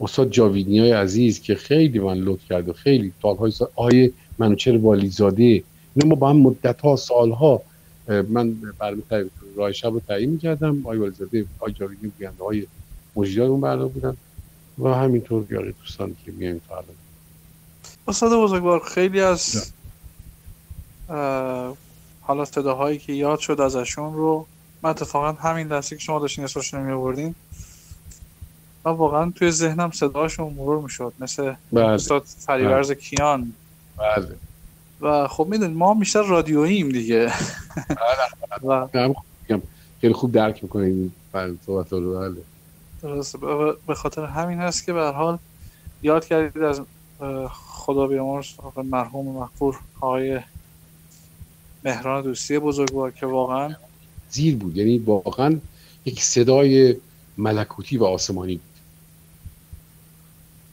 استاد 0.01 0.29
جاویدنی 0.29 0.79
های 0.79 0.91
عزیز 0.91 1.41
که 1.41 1.55
خیلی 1.55 1.99
من 1.99 2.17
لطف 2.17 2.45
کرد 2.49 2.69
و 2.69 2.73
خیلی 2.73 3.13
سالهای 3.21 3.51
سال 3.51 3.67
آیه 3.75 4.11
منوچر 4.37 4.77
والیزاده. 4.77 5.63
اینا 5.95 6.09
ما 6.09 6.15
با 6.15 6.29
هم 6.29 6.37
مدت 6.37 6.81
ها 6.81 6.95
سال 6.95 7.31
ها 7.31 7.61
من 8.07 8.53
برنامه 8.79 9.29
راه 9.55 9.71
شب 9.71 9.93
رو 9.93 10.01
تعیین 10.07 10.29
می‌کردم. 10.29 10.85
آیه 10.85 10.99
والیزاده 10.99 11.45
آیه 11.59 11.73
جاویدنی 11.73 12.11
گوینده 12.17 12.43
های 12.43 12.67
مجریات 13.15 13.49
اون 13.49 13.61
برنامه 13.61 13.89
بودن. 13.89 14.17
و 14.79 14.87
همینطور 14.87 15.43
بیاره 15.43 15.71
دوستان 15.71 16.15
که 16.25 16.31
میایم 16.31 16.61
فردا. 16.69 16.93
استاد 18.07 18.33
بزرگوار 18.43 18.79
خیلی 18.79 19.21
از 19.21 19.71
حالا 22.21 22.45
صداهایی 22.45 22.97
که 22.97 23.13
یاد 23.13 23.39
شد 23.39 23.61
ازشون 23.61 24.13
رو 24.13 24.45
من 24.81 24.89
اتفاقا 24.89 25.31
همین 25.31 25.67
دستی 25.67 25.95
که 25.95 26.01
شما 26.01 26.19
داشتین 26.19 26.43
اسمشون 26.43 26.79
رو 26.79 26.85
می‌آوردین 26.85 27.35
و 28.85 28.89
واقعا 28.89 29.31
توی 29.35 29.51
ذهنم 29.51 29.91
صداشون 29.91 30.53
مرور 30.53 30.81
می‌شد. 30.81 31.13
مثل 31.19 31.53
بله. 31.71 31.85
استاد 31.85 32.23
فریورز 32.25 32.91
کیان. 32.91 33.53
بله. 33.97 34.37
و 35.01 35.27
خب 35.27 35.47
می‌دونید 35.49 35.77
ما 35.77 35.93
بیشتر 35.93 36.23
رادیوییم 36.23 36.89
دیگه. 36.89 37.33
و 38.63 38.87
هم 38.93 39.13
میگم. 39.49 39.61
خیلی 40.01 40.13
خوب 40.13 40.31
درک 40.31 40.61
بله 41.31 41.57
صحبت 41.65 41.91
رو. 41.93 42.19
بله. 42.19 42.43
ب- 43.41 43.77
به 43.87 43.95
خاطر 43.95 44.25
همین 44.25 44.59
هست 44.59 44.85
که 44.85 44.93
به 44.93 45.11
حال 45.11 45.37
یاد 46.01 46.25
کردید 46.25 46.63
از 46.63 46.81
خدا 47.51 48.07
بیامرز 48.07 48.47
آقای 48.57 48.83
مرحوم 48.83 49.37
مغفور 49.37 49.79
آقای 50.01 50.39
مهران 51.83 52.23
دوستی 52.23 52.59
بزرگوار 52.59 53.11
که 53.11 53.25
واقعا 53.25 53.75
زیر 54.29 54.57
بود. 54.57 54.77
یعنی 54.77 54.97
واقعا 54.97 55.59
یک 56.05 56.23
صدای 56.23 56.95
ملکوتی 57.39 57.97
و 57.97 58.03
آسمانی 58.03 58.55
بود. 58.55 58.63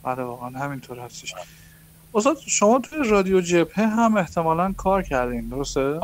بله 0.03 0.23
واقعا 0.23 0.49
همینطور 0.49 0.99
هستش. 0.99 1.35
استاد 2.15 2.37
شما 2.47 2.79
توی 2.79 3.09
رادیو 3.09 3.41
جبهه 3.41 3.87
هم 3.87 4.17
احتمالا 4.17 4.73
کار 4.73 5.03
کردین 5.03 5.49
درسته؟ 5.49 6.01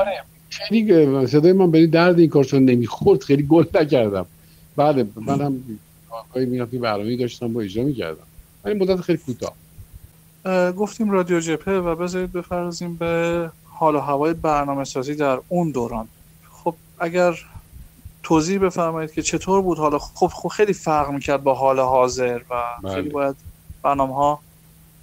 خیلی 0.49 1.27
صدای 1.27 1.53
من 1.53 1.71
به 1.71 1.87
درد 1.87 2.19
این 2.19 2.29
کار 2.29 2.45
چون 2.45 2.65
نمی‌خورد 2.65 3.23
خیلی 3.23 3.43
گل 3.43 3.65
نکردم. 3.75 4.27
بله 4.77 5.07
من 5.17 5.41
هم 5.41 5.79
کارهای 6.11 6.47
می‌رفتیم 6.47 6.81
برنامه‌ای 6.81 7.17
داشتم 7.17 7.53
با 7.53 7.61
اجرا 7.61 7.85
می‌کردم. 7.85 8.23
ولی 8.65 8.75
مدت 8.75 9.01
خیلی 9.01 9.19
کوتاه. 9.19 9.53
اه، 10.45 10.73
گفتیم 10.73 11.11
رادیو 11.11 11.41
جبهه 11.41 11.75
و 11.75 11.95
بذارید 11.97 12.33
بپردازیم 12.33 12.97
به 12.97 13.51
حال 13.65 13.95
و 13.95 14.01
هوای 14.01 14.35
برنامه 14.35 14.85
سازی 14.85 15.15
در 15.15 15.39
اون 15.49 15.71
دوران. 15.71 16.09
خب 16.51 16.75
اگر 16.99 17.39
توضیح 18.23 18.59
بفرمایید 18.59 19.13
که 19.13 19.23
چطور 19.23 19.63
بود 19.63 19.79
حالا؟ 19.79 19.99
خب 19.99 20.27
خب 20.27 20.49
خیلی 20.49 20.73
فرق 20.73 21.11
می‌کرد 21.11 21.43
با 21.43 21.55
حال 21.55 21.81
حاضر 21.81 22.41
و 22.51 22.63
بله. 22.83 22.95
خیلی 22.95 23.09
باید 23.09 23.37
برنامه 23.83 24.15
ها 24.15 24.41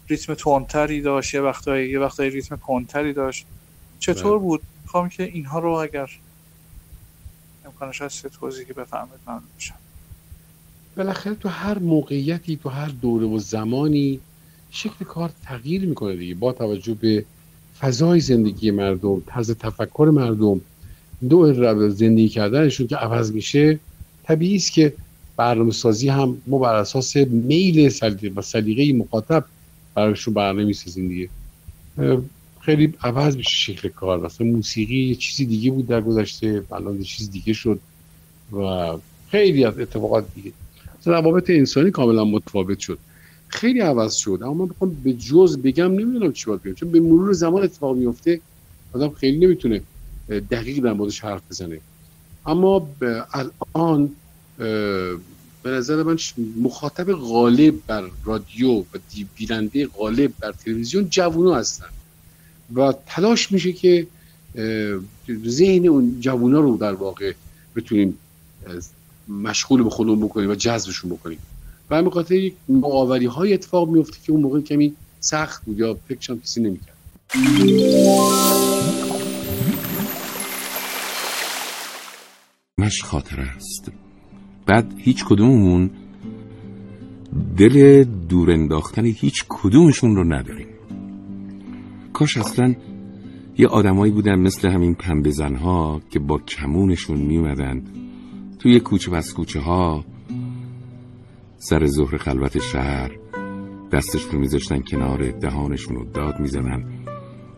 ریتم 0.07 0.33
تندتری 0.33 1.01
داشت 1.01 1.33
یه 1.33 1.41
وقتایی 1.41 1.89
یه 1.89 1.99
وقتایی 1.99 2.29
ریتم 2.29 2.55
کندتری 2.55 3.13
داشت. 3.13 3.45
چطور 3.99 4.31
بله. 4.31 4.39
بود؟ 4.39 4.61
می‌خوام 4.83 5.09
که 5.09 5.23
اینها 5.23 5.59
رو 5.59 5.71
اگر 5.71 6.09
امکانش 7.65 8.01
هست 8.01 8.27
توضیحی 8.27 8.73
بفرمایید 8.73 9.19
ممنون 9.27 9.43
میشم 9.55 9.75
بالاخره 10.97 11.35
تو 11.35 11.49
هر 11.49 11.79
موقعیتی 11.79 12.57
تو 12.57 12.69
هر 12.69 12.87
دوره 12.87 13.25
و 13.25 13.39
زمانی 13.39 14.19
شکل 14.71 15.05
کار 15.05 15.31
تغییر 15.43 15.85
می‌کنه 15.85 16.15
دیگه. 16.15 16.35
با 16.35 16.53
توجه 16.53 16.93
به 16.93 17.25
فضای 17.79 18.19
زندگی 18.19 18.71
مردم 18.71 19.21
طرز 19.27 19.51
تفکر 19.51 20.11
مردم 20.13 20.61
نوع 21.21 21.89
زندگی 21.89 22.29
کردنشون 22.29 22.87
که 22.87 22.95
عوض 22.95 23.31
میشه 23.31 23.79
طبیعی 24.23 24.55
است 24.55 24.73
که 24.73 24.93
برنامه 25.37 25.71
سازی 25.71 26.09
هم 26.09 26.41
ما 26.47 26.59
بر 26.59 26.75
اساس 26.75 27.17
میل 27.17 27.91
و 28.35 28.41
سلیقه 28.41 28.93
مخاطب 28.93 29.45
برایشون 29.95 30.33
برنامه 30.33 30.63
می‌سازیم 30.65 31.07
دیگه. 31.07 31.29
خیلی 32.61 32.93
عوض 33.03 33.37
میشه 33.37 33.49
شکل 33.49 33.89
کار. 33.89 34.19
مثلا 34.19 34.47
موسیقی 34.47 34.97
یه 34.97 35.15
چیزی 35.15 35.45
دیگه 35.45 35.71
بود 35.71 35.87
در 35.87 36.01
گذشته 36.01 36.63
الان 36.71 36.97
یه 36.97 37.03
چیز 37.03 37.31
دیگه 37.31 37.53
شد 37.53 37.79
و 38.51 38.91
خیلی 39.27 39.63
از 39.65 39.79
اتفاقات 39.79 40.25
دیگه. 40.35 40.51
مثلا 40.99 41.13
روابط 41.13 41.49
انسانی 41.49 41.91
کاملا 41.91 42.25
متفاوت 42.25 42.79
شد. 42.79 42.99
خیلی 43.47 43.79
عوض 43.79 44.15
شد. 44.15 44.39
اما 44.41 44.53
من 44.53 44.65
بخوام 44.67 45.01
به 45.03 45.13
جز 45.13 45.57
بگم 45.57 45.91
نمی‌دونم 45.91 46.33
چی 46.33 46.45
باید 46.45 46.61
بگم. 46.61 46.73
چون 46.73 46.91
به 46.91 46.99
مرور 46.99 47.33
زمان 47.33 47.63
اتفاق 47.63 47.97
میفته 47.97 48.41
آدم 48.93 49.09
خیلی 49.09 49.37
نمی‌تونه 49.37 49.81
دقیق 50.29 50.83
در 50.83 50.93
موردش 50.93 51.19
حرف 51.19 51.41
بزنه. 51.49 51.79
اما 52.45 52.89
الان 53.33 54.11
به 55.63 55.69
نظر 55.69 56.03
من 56.03 56.17
مخاطب 56.61 57.11
غالب 57.13 57.73
بر 57.87 58.09
رادیو 58.25 58.71
و 58.71 58.83
بیننده 59.37 59.87
غالب 59.87 60.31
بر 60.39 60.51
تلویزیون 60.51 61.09
جوونا 61.09 61.55
هستن. 61.55 61.85
و 62.75 62.93
تلاش 63.07 63.51
میشه 63.51 63.71
که 63.71 64.07
ذهن 65.47 65.87
اون 65.87 66.17
جوونا 66.19 66.59
رو 66.59 66.77
در 66.77 66.93
واقع 66.93 67.33
بتونیم 67.75 68.17
مشغول 69.27 69.83
به 69.83 69.89
خودمون 69.89 70.19
بکنیم 70.19 70.49
و 70.49 70.55
جذبشون 70.55 71.11
بکنیم. 71.11 71.39
و 71.89 71.95
همین 71.95 72.11
خاطر 72.11 72.35
یک 72.35 72.53
نوآوری 72.69 73.25
های 73.25 73.53
اتفاق 73.53 73.89
میفته 73.89 74.17
که 74.25 74.31
اون 74.31 74.41
موقع 74.41 74.61
کمی 74.61 74.93
سخت 75.19 75.65
بود 75.65 75.79
یا 75.79 75.97
فکرشم 76.07 76.39
کسی 76.39 76.61
نمی‌کرد. 76.61 76.95
مش 82.79 83.03
خاطره 83.03 83.43
است. 83.43 83.91
بعد 84.65 84.93
هیچ 84.97 85.25
کدوممون 85.25 85.89
دل 87.57 88.03
دور 88.03 88.51
انداختن 88.51 89.05
هیچ 89.05 89.45
کدومشون 89.49 90.15
رو 90.15 90.23
نداریم. 90.23 90.67
کاش 92.13 92.37
اصلا 92.37 92.75
یه 93.57 93.67
آدمایی 93.67 94.11
بودن 94.11 94.35
مثل 94.35 94.69
همین 94.69 94.95
پنبه 94.95 95.31
ها 95.61 96.01
که 96.09 96.19
با 96.19 96.37
کمونشون 96.37 97.17
میومدن 97.17 97.83
توی 98.59 98.79
کوچه 98.79 99.11
بس 99.11 99.33
کوچه 99.33 99.59
ها 99.59 100.05
سر 101.57 101.85
ظهر 101.85 102.17
خلوت 102.17 102.59
شهر 102.59 103.11
دستش 103.91 104.21
رو 104.21 104.39
میذاشتن 104.39 104.81
کنار 104.91 105.31
دهانشون 105.31 105.95
رو 105.95 106.05
داد 106.05 106.39
می‌زنن. 106.39 106.83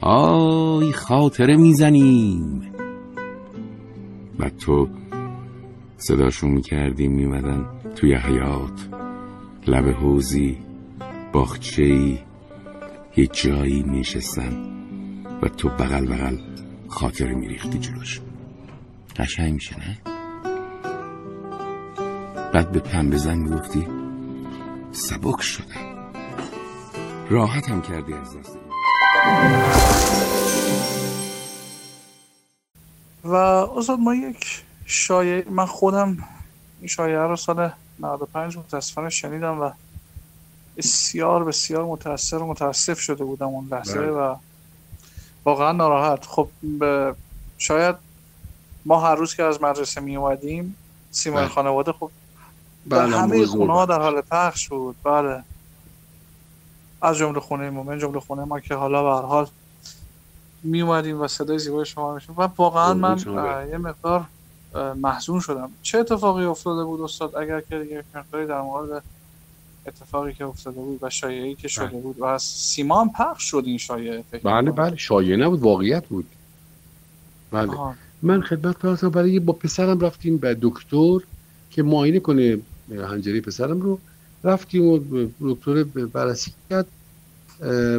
آی 0.02 0.92
خاطره 0.92 1.58
می‌زنیم. 1.58 2.62
و 4.40 4.50
تو 4.50 4.88
صداشون 6.02 6.52
می‌کردیم 6.52 7.12
میومدن 7.12 7.66
توی 7.96 8.16
حیات 8.16 8.88
لب 9.68 9.90
حوزی 9.90 10.58
باخچهی 11.32 12.20
یه 13.18 13.28
جایی 13.28 13.84
میشستن 13.84 14.54
و 15.42 15.48
تو 15.48 15.70
بغل 15.70 16.06
بغل 16.06 16.38
خاطره 16.88 17.36
میریختی 17.36 17.80
جلوش. 17.80 18.22
قشنگ 19.18 19.54
میشه 19.54 19.76
نه؟ 19.80 19.98
بعد 22.54 22.72
به 22.72 22.80
پنبه 22.80 23.18
زن 23.18 23.38
می‌گفتی 23.38 23.88
سبک 24.92 25.42
شدم 25.42 26.12
راحت 27.30 27.70
هم 27.70 27.82
کردی 27.82 28.14
از 28.14 28.38
دست. 28.38 28.58
و 33.24 33.36
استاد 33.36 34.00
ما 34.00 34.16
یک 34.16 34.64
شایع 34.92 35.50
من 35.50 35.66
خودم 35.66 36.18
این 36.80 36.88
شایعه 36.88 37.20
رو 37.20 37.36
سال 37.36 37.72
95 38.00 38.58
متاسفانه 38.58 39.10
شنیدم 39.10 39.62
و 39.62 39.72
بسیار 40.78 41.44
بسیار 41.44 41.86
متاثر 41.86 42.38
و 42.38 42.48
متاسف 42.48 43.00
شده 43.00 43.24
بودم 43.24 43.48
اون 43.48 43.68
لحظه 43.72 44.02
بله. 44.02 44.12
و 44.12 44.36
واقعا 45.46 45.72
ناراحت. 45.72 46.26
خب 46.26 46.50
شاید 47.58 47.96
ما 48.86 49.00
هر 49.00 49.16
روز 49.16 49.36
که 49.36 49.44
از 49.44 49.62
مدرسه 49.62 50.02
می 50.02 50.16
اومدیم 50.16 50.76
سیمای 51.12 51.44
بله. 51.44 51.54
خانواده 51.54 51.92
خب 51.92 52.12
بله 52.86 53.18
همه 53.18 53.46
خونه 53.46 53.74
ها 53.74 53.86
در 53.86 54.00
حال 54.00 54.22
پخش 54.22 54.70
بود. 54.70 54.96
بله. 55.04 55.44
از 57.02 57.18
جمله 57.18 57.40
خونه 57.40 57.70
مومن 57.70 58.00
جمله 58.00 58.20
خونه 58.20 58.44
ما 58.44 58.60
که 58.60 58.76
حالا 58.76 59.04
به 59.04 59.22
هر 59.22 59.28
حال 59.28 59.48
می 60.64 60.82
اومدیم 60.82 61.22
و 61.22 61.28
صدای 61.28 61.60
زیبای 61.60 61.86
شما 61.86 62.16
میشون 62.16 62.36
و 62.36 62.50
واقعا 62.58 62.94
من 62.94 63.18
یه 63.72 63.78
مقدار 63.78 64.26
محزون 64.96 65.40
شدم. 65.40 65.70
چه 65.82 65.98
اتفاقی 65.98 66.44
افتاده 66.44 66.84
بود 66.84 67.02
استاد؟ 67.02 67.36
اگر 67.36 67.62
که 67.62 67.76
یک 67.76 68.06
مقداری 68.16 68.48
در 68.48 68.62
مورد 68.62 69.04
اتفاقی 69.88 70.34
که 70.34 70.46
افتاده 70.46 70.76
بود 70.76 71.00
و 71.02 71.10
شایعی 71.10 71.56
که 71.56 71.68
شده 71.68 71.86
بله. 71.86 72.02
بود 72.02 72.20
و 72.20 72.26
از 72.26 72.44
سیما 72.44 73.02
هم 73.02 73.12
پخش 73.12 73.44
شد 73.44 73.64
این 73.66 73.78
شایعه 73.78 74.24
بله 74.44 74.72
بله. 74.72 74.96
شایعه 74.96 75.38
نبود 75.38 75.60
واقعیت 75.60 76.06
بود. 76.08 76.26
بله. 77.52 77.72
من 78.22 78.42
خدمت 78.42 78.86
هستم 78.86 79.10
برای 79.10 79.40
با 79.40 79.54
پسرم 79.54 80.00
رفتیم 80.00 80.38
به 80.38 80.58
دکتر 80.62 81.20
که 81.72 81.84
معاینه 81.84 82.20
کنه 82.20 82.60
هنجره 82.90 83.42
پسرم 83.42 83.82
رو. 83.82 84.00
رفتیم 84.44 84.86
و 84.86 85.00
دکتر 85.42 85.84
بررسی 85.84 86.54
کرد. 86.70 86.88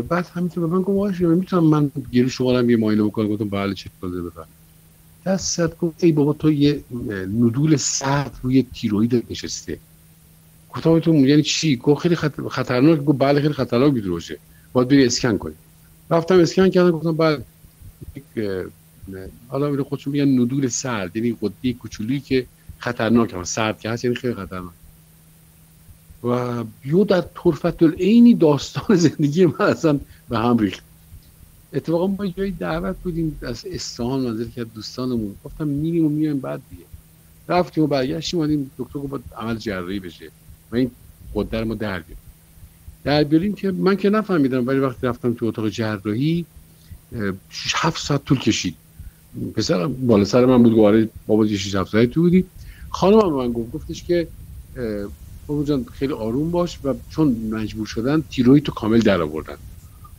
بعد 0.08 0.26
همینطور 0.34 0.66
به 0.66 0.74
من 0.76 0.82
گفت 0.82 1.20
می‌تونم 1.20 1.64
من 1.64 1.90
گیری 2.10 2.30
شما 2.30 2.60
رو 2.60 2.70
یه 2.70 2.76
معاینه 2.76 3.02
بکنم؟ 3.02 3.28
گفتم 3.28 3.48
بله 3.48 3.74
چه 3.74 3.90
کار 4.00 4.10
بفرمایید 5.22 5.40
دستت 5.40 5.78
گفت 5.78 6.04
ای 6.04 6.12
بابا 6.12 6.32
تو 6.32 6.52
یه 6.52 6.84
ندول 7.10 7.76
سرد 7.76 8.38
روی 8.42 8.66
تیروید 8.74 9.24
نشسته. 9.30 9.78
گفتم 10.74 10.98
تو 10.98 11.14
یعنی 11.14 11.42
چی؟ 11.42 11.76
گفت 11.76 12.02
خیلی 12.02 12.16
خطرناک. 12.50 13.04
گفت 13.04 13.18
بله 13.18 13.40
خیلی 13.40 13.54
خطرناک 13.54 14.04
باشه. 14.04 14.38
باید 14.72 14.88
بری 14.88 15.06
اسکن 15.06 15.38
کنی 15.38 15.54
رفتم 16.10 16.38
اسکن 16.38 16.68
کردم 16.68 16.90
گفتم 16.90 17.16
بله. 17.16 17.42
حالا 19.48 19.70
میره 19.70 19.82
خودشون 19.82 20.12
میگن 20.12 20.40
ندول 20.40 20.68
سرد 20.68 21.16
یعنی 21.16 21.36
قدی 21.42 21.74
کوچولی 21.74 22.20
که 22.20 22.46
خطرناک 22.78 23.34
هم 23.34 23.44
سرد 23.44 23.80
که 23.80 23.90
هست 23.90 24.04
یعنی 24.04 24.16
خیلی 24.16 24.34
خطرناک. 24.34 24.72
و 26.24 26.64
یو 26.84 27.04
در 27.04 27.20
طرفت 27.20 27.82
العینی 27.82 28.34
داستان 28.34 28.96
زندگی 28.96 29.46
من 29.46 29.60
اصلا 29.60 30.00
به 30.28 30.38
هم 30.38 30.58
ریخت. 30.58 30.82
اتفاقا 31.72 32.06
ما 32.06 32.26
جایی 32.26 32.50
دعوت 32.50 32.96
بودیم 33.02 33.38
از 33.42 33.66
اصفهان 33.66 34.20
منظر 34.20 34.44
کرد 34.44 34.72
دوستانمون. 34.72 35.36
گفتم 35.44 35.68
میریم 35.68 36.06
و 36.06 36.08
میایم 36.08 36.40
بعد 36.40 36.60
دیگه. 36.70 36.84
رفتیم 37.48 37.84
و 37.84 37.86
برگشتیم 37.86 38.40
اومدیم 38.40 38.70
دکتر 38.78 38.98
گفت 38.98 39.24
عمل 39.36 39.56
جراحی 39.56 40.00
بشه. 40.00 40.30
و 40.72 40.76
این 40.76 40.90
قدر 41.34 41.64
ما 41.64 41.74
در 41.74 42.00
بیاریم. 42.00 42.16
در 43.04 43.24
بیاریم 43.24 43.54
که 43.54 43.70
من 43.70 43.96
که 43.96 44.10
نفهمیدم 44.10 44.66
ولی 44.66 44.78
وقتی 44.78 45.06
رفتم 45.06 45.34
تو 45.34 45.46
اتاق 45.46 45.68
جراحی 45.68 46.46
هفت 47.74 48.02
ساعت 48.02 48.24
طول 48.24 48.38
کشید. 48.38 48.76
پسرم 49.54 50.06
بالا 50.06 50.24
سر 50.24 50.46
من 50.46 50.62
بود 50.62 50.72
گواره 50.72 51.08
بابا 51.26 51.46
یه 51.46 51.56
6 51.56 51.74
7 51.74 52.06
تو 52.06 52.22
بودی 52.22 52.44
خانم 52.90 53.32
من 53.32 53.52
گفت 53.52 53.72
گفتش 53.72 54.04
که 54.04 54.28
بابا 55.46 55.64
جان 55.64 55.84
خیلی 55.92 56.12
آروم 56.12 56.50
باش 56.50 56.78
و 56.84 56.94
چون 57.08 57.36
مجبور 57.50 57.86
شدن 57.86 58.22
تیروی 58.30 58.60
تو 58.60 58.72
کامل 58.72 58.98
در 58.98 59.22
آوردن 59.22 59.56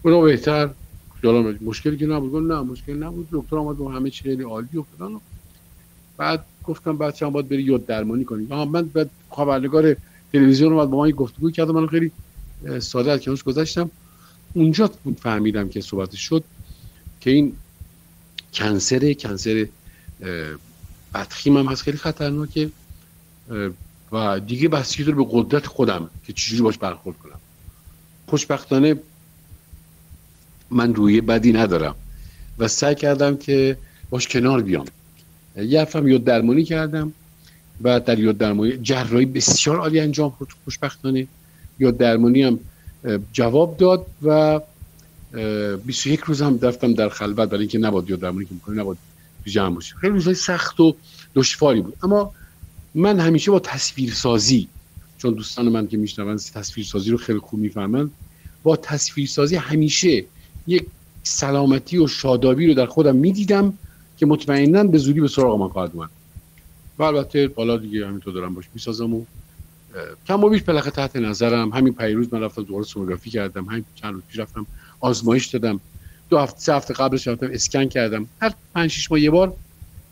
اونا 0.01 0.21
بهتر 0.21 0.69
خیالم 1.23 1.59
مشکلی 1.61 1.97
که 1.97 2.05
نبود. 2.05 2.51
نه 2.51 2.61
مشکل 2.61 2.93
نبود. 2.93 3.27
دکتر 3.31 3.57
آمد 3.57 3.79
و 3.79 3.89
همه 3.89 4.09
چی 4.09 4.23
خیلی 4.23 4.43
عالی 4.43 4.77
و 4.77 4.83
فلان 4.83 5.21
بعد 6.17 6.45
گفتم 6.63 6.97
بچه‌ها 6.97 7.31
باید 7.31 7.49
بری 7.49 7.63
یاد 7.63 7.85
درمانی 7.85 8.25
کنیم 8.25 8.51
آها 8.51 8.65
من 8.65 8.85
بعد 8.85 9.09
خبرنگار 9.29 9.95
تلویزیون 10.33 10.73
اومد 10.73 10.89
با 10.89 10.97
ما 10.97 11.11
گفتگو 11.11 11.51
کرد 11.51 11.69
من 11.69 11.87
خیلی 11.87 12.11
ساده 12.79 13.11
از 13.11 13.19
کنارش 13.21 13.43
گذاشتم. 13.43 13.89
اونجا 14.53 14.91
فهمیدم 15.19 15.69
که 15.69 15.81
صحبتش 15.81 16.19
شد 16.19 16.43
که 17.21 17.29
این 17.29 17.53
کنسر 18.53 19.13
کنسر 19.13 19.67
بدخیم 21.13 21.57
هم 21.57 21.65
هست. 21.65 21.81
خیلی 21.81 21.97
خطرناکه 21.97 22.69
و 24.11 24.39
دیگه 24.39 24.67
بستگی 24.67 25.03
داره 25.03 25.17
به 25.17 25.25
قدرت 25.31 25.67
خودم 25.67 26.09
که 26.25 26.33
چجوری 26.33 26.61
باش 26.61 26.77
برخورد 26.77 27.17
کنم. 27.17 27.39
خوشبختانه 28.27 28.95
من 30.73 30.95
روی 30.95 31.21
بدی 31.21 31.53
ندارم. 31.53 31.95
و 32.59 32.67
سعی 32.67 32.95
کردم 32.95 33.37
که 33.37 33.77
باش 34.09 34.27
کنار 34.27 34.61
بیام. 34.61 34.85
یه 35.57 35.81
هفتم 35.81 36.07
یاد 36.07 36.23
درمانی 36.23 36.63
کردم 36.63 37.13
و 37.81 37.99
در 37.99 38.19
یاد 38.19 38.37
درمانی 38.37 38.77
جراحی 38.77 39.25
بسیار 39.25 39.77
عالی 39.77 39.99
انجام 39.99 40.33
شد 40.39 40.47
خوشبختانه. 40.63 41.27
یاد 41.79 41.97
درمانی 41.97 42.43
هم 42.43 42.59
جواب 43.33 43.77
داد 43.77 44.05
و 44.23 44.59
21 45.85 46.19
روز 46.19 46.41
هم 46.41 46.59
رفتم 46.61 46.93
در 46.93 47.09
خلوت. 47.09 47.49
برای 47.49 47.59
اینکه 47.59 47.77
نباد 47.77 48.09
یاد 48.09 48.19
درمانی 48.19 48.45
که 48.45 48.53
می‌کنه 48.53 48.75
نباد 48.75 48.97
جمع 49.45 49.75
باشه 49.75 49.95
خیلی 49.95 50.13
روزهای 50.13 50.35
سخت 50.35 50.79
و 50.79 50.95
دشواری 51.35 51.81
بود. 51.81 51.97
اما 52.03 52.33
من 52.95 53.19
همیشه 53.19 53.51
با 53.51 53.59
تصویرسازی 53.59 54.67
چون 55.17 55.33
دوستان 55.33 55.69
من 55.69 55.87
که 55.87 55.97
میشنون 55.97 56.37
تصویرسازی 56.37 57.11
رو 57.11 57.17
خیلی 57.17 57.39
خوب 57.39 57.59
می‌فهمن 57.59 58.09
با 58.63 58.75
تصویرسازی 58.75 59.55
همیشه 59.55 60.25
یک 60.67 60.85
سلامتی 61.23 61.97
و 61.97 62.07
شادابی 62.07 62.67
رو 62.67 62.73
در 62.73 62.85
خودم 62.85 63.15
می‌دیدم 63.15 63.73
که 64.17 64.25
مطمئنا 64.25 64.83
به 64.83 64.97
زودی 64.97 65.21
به 65.21 65.27
سراغ 65.27 65.59
من 65.59 65.67
خواهد 65.67 65.91
اومد. 65.93 66.09
و 66.97 67.03
البته 67.03 67.47
بالا 67.47 67.77
دیگه 67.77 68.07
همینطور 68.07 68.33
دارم 68.33 68.53
باش 68.53 68.65
می‌سازم 68.73 69.13
و 69.13 69.25
کم 70.27 70.43
و 70.43 70.49
بیش 70.49 70.61
بالاخره 70.61 70.91
تحت 70.91 71.15
نظرم. 71.15 71.69
همین 71.69 71.93
پیروز 71.93 72.33
من 72.33 72.41
رفتم 72.41 72.63
دوباره 72.63 72.85
سونوگرافی 72.85 73.29
کردم 73.29 73.65
همین 73.65 73.85
چند 73.95 74.13
روز 74.13 74.23
پیش 74.27 74.39
رفتم 74.39 74.65
آزمایش 74.99 75.45
دادم. 75.47 75.79
دو 76.29 76.37
هفته 76.37 76.59
سه 76.59 76.75
هفته 76.75 76.93
قبلش 76.93 77.27
رفتم 77.27 77.49
اسکن 77.51 77.85
کردم. 77.85 78.27
هر 78.41 78.53
پنج 78.75 78.91
شش 78.91 79.11
ماه 79.11 79.21
یه 79.21 79.31
بار 79.31 79.53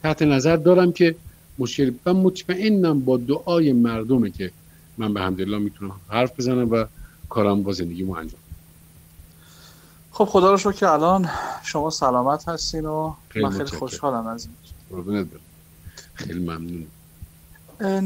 تحت 0.03 0.21
نظر 0.21 0.55
دارم 0.55 0.91
که 0.91 1.15
مشکل 1.57 1.91
من 2.05 2.13
مطمئنم 2.13 2.99
با 2.99 3.17
دعای 3.17 3.73
مردمه 3.73 4.31
که 4.31 4.51
من 4.97 5.13
به 5.13 5.21
همدلله 5.21 5.57
می‌تونم 5.57 5.95
حرف 6.07 6.39
بزنم 6.39 6.69
و 6.71 6.85
کارم 7.29 7.63
با 7.63 7.71
زندگیمو 7.71 8.13
انجام 8.13 8.40
خب 10.21 10.29
خدا 10.29 10.51
رو 10.51 10.57
شکر 10.57 10.71
که 10.71 10.89
الان 10.89 11.29
شما 11.63 11.89
سلامت 11.89 12.49
هستین 12.49 12.85
و 12.85 13.13
خیلی 13.29 13.45
من 13.45 13.51
خیلی. 13.51 13.65
خوشحالم 13.65 14.27
از 14.27 14.47
این 15.05 15.29
خیلی 16.13 16.39
ممنون. 16.39 16.87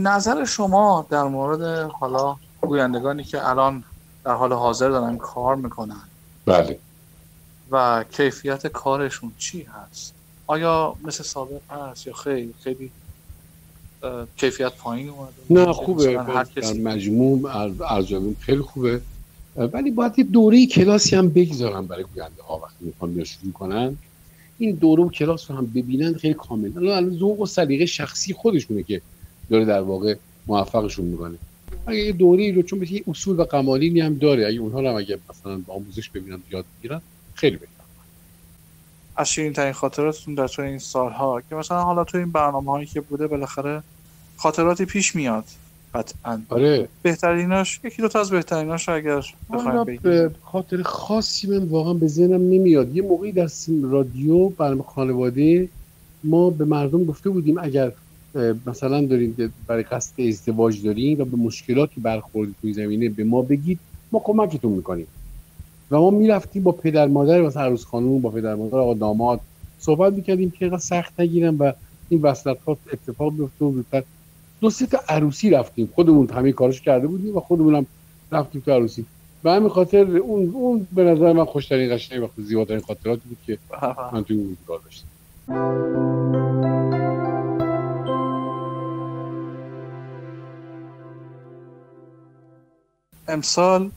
نظر 0.04 0.46
شما 0.46 1.08
در 1.10 1.24
مورد 1.24 1.92
حالا 1.92 2.36
گویندگانی 2.62 3.24
که 3.24 3.50
الان 3.50 3.84
در 4.26 4.34
حال 4.34 4.54
حاضر 4.54 4.90
دارن 4.90 5.18
کار 5.18 5.56
می‌کنن 5.56 6.02
بله. 6.46 6.80
و 7.72 8.04
کیفیت 8.12 8.68
کارشون 8.68 9.32
چی 9.38 9.64
هست؟ 9.64 10.14
آیا 10.48 10.96
مثل 11.04 11.24
سابق 11.24 11.62
هست 11.72 12.08
یا 12.08 12.14
خیلی 12.14 12.54
خیلی 12.64 12.92
کیفیت 14.38 14.74
پایین 14.78 15.10
اومده؟ 15.10 15.34
نه 15.50 15.74
خوبه. 15.74 16.22
هر 16.22 16.44
در 16.44 16.74
مجموع 16.74 17.58
ار- 17.58 17.84
ارزیابیم 17.84 18.38
خیلی 18.42 18.62
خوبه. 18.62 19.02
ولی 19.56 19.92
باید 19.92 20.20
یه 20.20 20.24
دوره 20.24 20.66
کلاسی 20.66 21.16
هم 21.16 21.30
بگذارن 21.30 21.86
برای 21.86 22.04
گوینده 22.04 22.44
ها 22.44 22.58
وقتی 22.58 22.86
می‌خوان 22.86 23.14
بیان 23.14 23.26
شروع 23.26 23.52
کنن. 23.52 23.98
این 24.58 24.76
دوره 24.76 25.04
و 25.04 25.10
کلاس 25.10 25.52
رو 25.52 25.58
هم 25.58 25.66
ببینن 25.66 26.14
خیلی 26.14 26.34
کامل. 26.34 26.78
الان 26.78 27.18
ذوق 27.18 27.40
و 27.40 27.46
سلیقه 27.46 27.86
شخصی 27.86 28.34
خودشونه 28.34 28.84
که 28.84 29.02
داره 29.50 29.66
در 29.66 29.82
واقع 29.82 30.16
موفقشون 30.48 31.06
می‌کنه. 31.06 31.38
اگه 31.88 32.00
یه 32.00 32.12
دوره 32.12 32.52
رو 32.52 32.62
چون 32.62 32.88
یه 32.90 33.04
اصول 33.08 33.40
و 33.40 33.44
قوانینی 33.44 34.00
هم 34.00 34.16
داره 34.18 34.48
اگه 34.48 34.60
اونها 34.60 34.82
رو 34.82 34.90
هم 34.90 34.96
اگه 34.96 35.20
مثلا 35.30 35.58
با 35.58 35.74
آموزش 35.74 36.10
ببینن 36.10 36.40
یاد 36.52 36.66
بگیرن 36.80 37.02
خیلی 37.34 37.58
بهتر. 37.58 37.72
از 39.16 39.30
شیرین 39.30 39.54
ترین 39.54 39.74
خاطراتتون 39.74 40.36
در 40.36 40.48
طول 40.48 40.66
این 40.66 40.80
سالها 40.80 41.42
که 41.50 41.56
مثلا 41.56 41.84
حالا 41.84 42.04
تو 42.04 42.18
این 42.18 42.32
برنامه 42.32 42.72
هایی 42.72 42.86
که 42.86 43.02
بوده 43.02 43.28
بالاخره 43.28 43.84
خاطراتی 44.38 44.86
پیش 44.86 45.16
میاد. 45.16 45.46
قطعا. 45.96 46.42
آره. 46.50 46.88
بهتریناش 47.02 47.80
یکی 47.84 48.02
دو 48.02 48.08
تا 48.08 48.20
از 48.20 48.30
بهتریناش 48.30 48.90
اگر 48.90 49.26
بخوایم 49.54 49.84
بگیم. 49.84 50.02
به 50.04 50.32
خاطر 50.44 50.82
خاصی 50.82 51.48
من 51.48 51.64
واقعا 51.64 51.94
به 51.94 52.08
ذهنم 52.08 52.42
نمیاد. 52.42 52.96
یه 52.96 53.02
موقعی 53.02 53.32
در 53.32 53.48
سیم 53.48 53.92
رادیو 53.92 54.50
برنامه 54.50 54.84
خانواده 54.84 55.70
ما 56.24 56.50
به 56.50 56.66
مردم 56.66 57.04
گفته 57.04 57.30
بودیم 57.30 57.58
اگر 57.58 57.92
مثلا 58.66 59.06
دارین 59.06 59.36
برای 59.68 59.84
قصد 59.84 60.22
ازدواج 60.22 60.84
دارین 60.84 61.22
و 61.22 61.26
به 61.26 61.38
مشکلاتی 61.38 62.02
برخوردید 62.02 62.56
توی 62.62 62.74
زمینه 62.74 63.10
به 63.10 63.24
ما 63.24 63.42
بگید 63.42 63.80
ما 64.12 64.22
کمکتون 64.24 64.72
می‌کنیم. 64.72 65.08
و 65.92 66.00
ما 66.00 66.10
می‌رفتیم 66.10 66.64
با 66.64 66.72
پدر 66.72 67.08
مادر 67.08 67.42
و 67.42 67.50
عروس 67.56 67.86
خانوم 67.86 68.22
با 68.22 68.30
پدر 68.30 68.56
مادر 68.56 68.78
آقا 68.78 68.94
داماد 68.94 69.40
صحبت 69.80 70.14
می‌کردیم 70.14 70.52
که 70.52 70.66
اینقدر 70.66 70.82
سخت 70.82 71.20
نگیرن 71.20 71.56
و 71.56 71.72
این 72.10 72.22
وصلت 72.22 72.58
ها 72.68 72.78
اتفاق 72.94 73.34
بیفته 73.34 73.66
و 73.66 73.82
دو 74.66 74.72
سه 74.72 74.86
تا 74.86 75.00
عروسی 75.10 75.50
رفتیم. 75.50 75.90
خودمون 75.96 76.30
همه 76.30 76.52
کارش 76.52 76.82
کرده 76.82 77.08
بودیم 77.08 77.38
و 77.38 77.40
خودمون 77.40 77.76
هم 77.76 77.86
رفتیم 78.32 78.62
تو 78.62 78.72
عروسی. 78.72 79.06
به 79.44 79.52
همین 79.52 79.70
خاطر 79.70 80.18
اون 80.18 80.52
اون 80.54 80.88
به 80.92 81.04
نظر 81.04 81.34
من 81.34 81.46
خوشترین 81.46 81.96
قشنگ 81.96 82.24
و 82.24 82.28
زیباترین 82.38 82.80
خاطراتی 82.80 83.22
بود 83.26 83.38
که 83.46 83.58
من 84.14 84.24
توی 84.24 84.38
اون 84.38 84.48
روزگار 84.48 84.80
داشتم. 84.86 85.08
امسال 93.28 93.90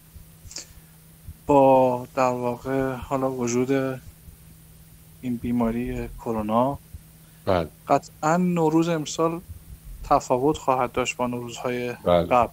با 1.47 2.07
در 2.15 2.29
واقع 2.29 2.93
حالا 2.95 3.31
وجود 3.33 4.01
این 5.23 5.37
بیماری 5.37 6.09
کرونا 6.19 6.79
بله. 7.45 7.69
قطعا 7.89 8.37
نوروز 8.37 8.89
امسال 8.89 9.41
تفاوت 10.11 10.57
خواهد 10.57 10.93
داشت 10.93 11.17
با 11.17 11.27
نوروزهای 11.27 11.93
بله. 12.05 12.27
قبل. 12.27 12.53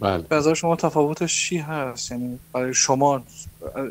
بله. 0.00 0.22
به 0.22 0.36
نظر 0.36 0.54
شما 0.54 0.76
تفاوتش 0.76 1.48
چی 1.48 1.58
هست؟ 1.58 2.10
یعنی 2.10 2.38
برای 2.52 2.74
شما 2.74 3.22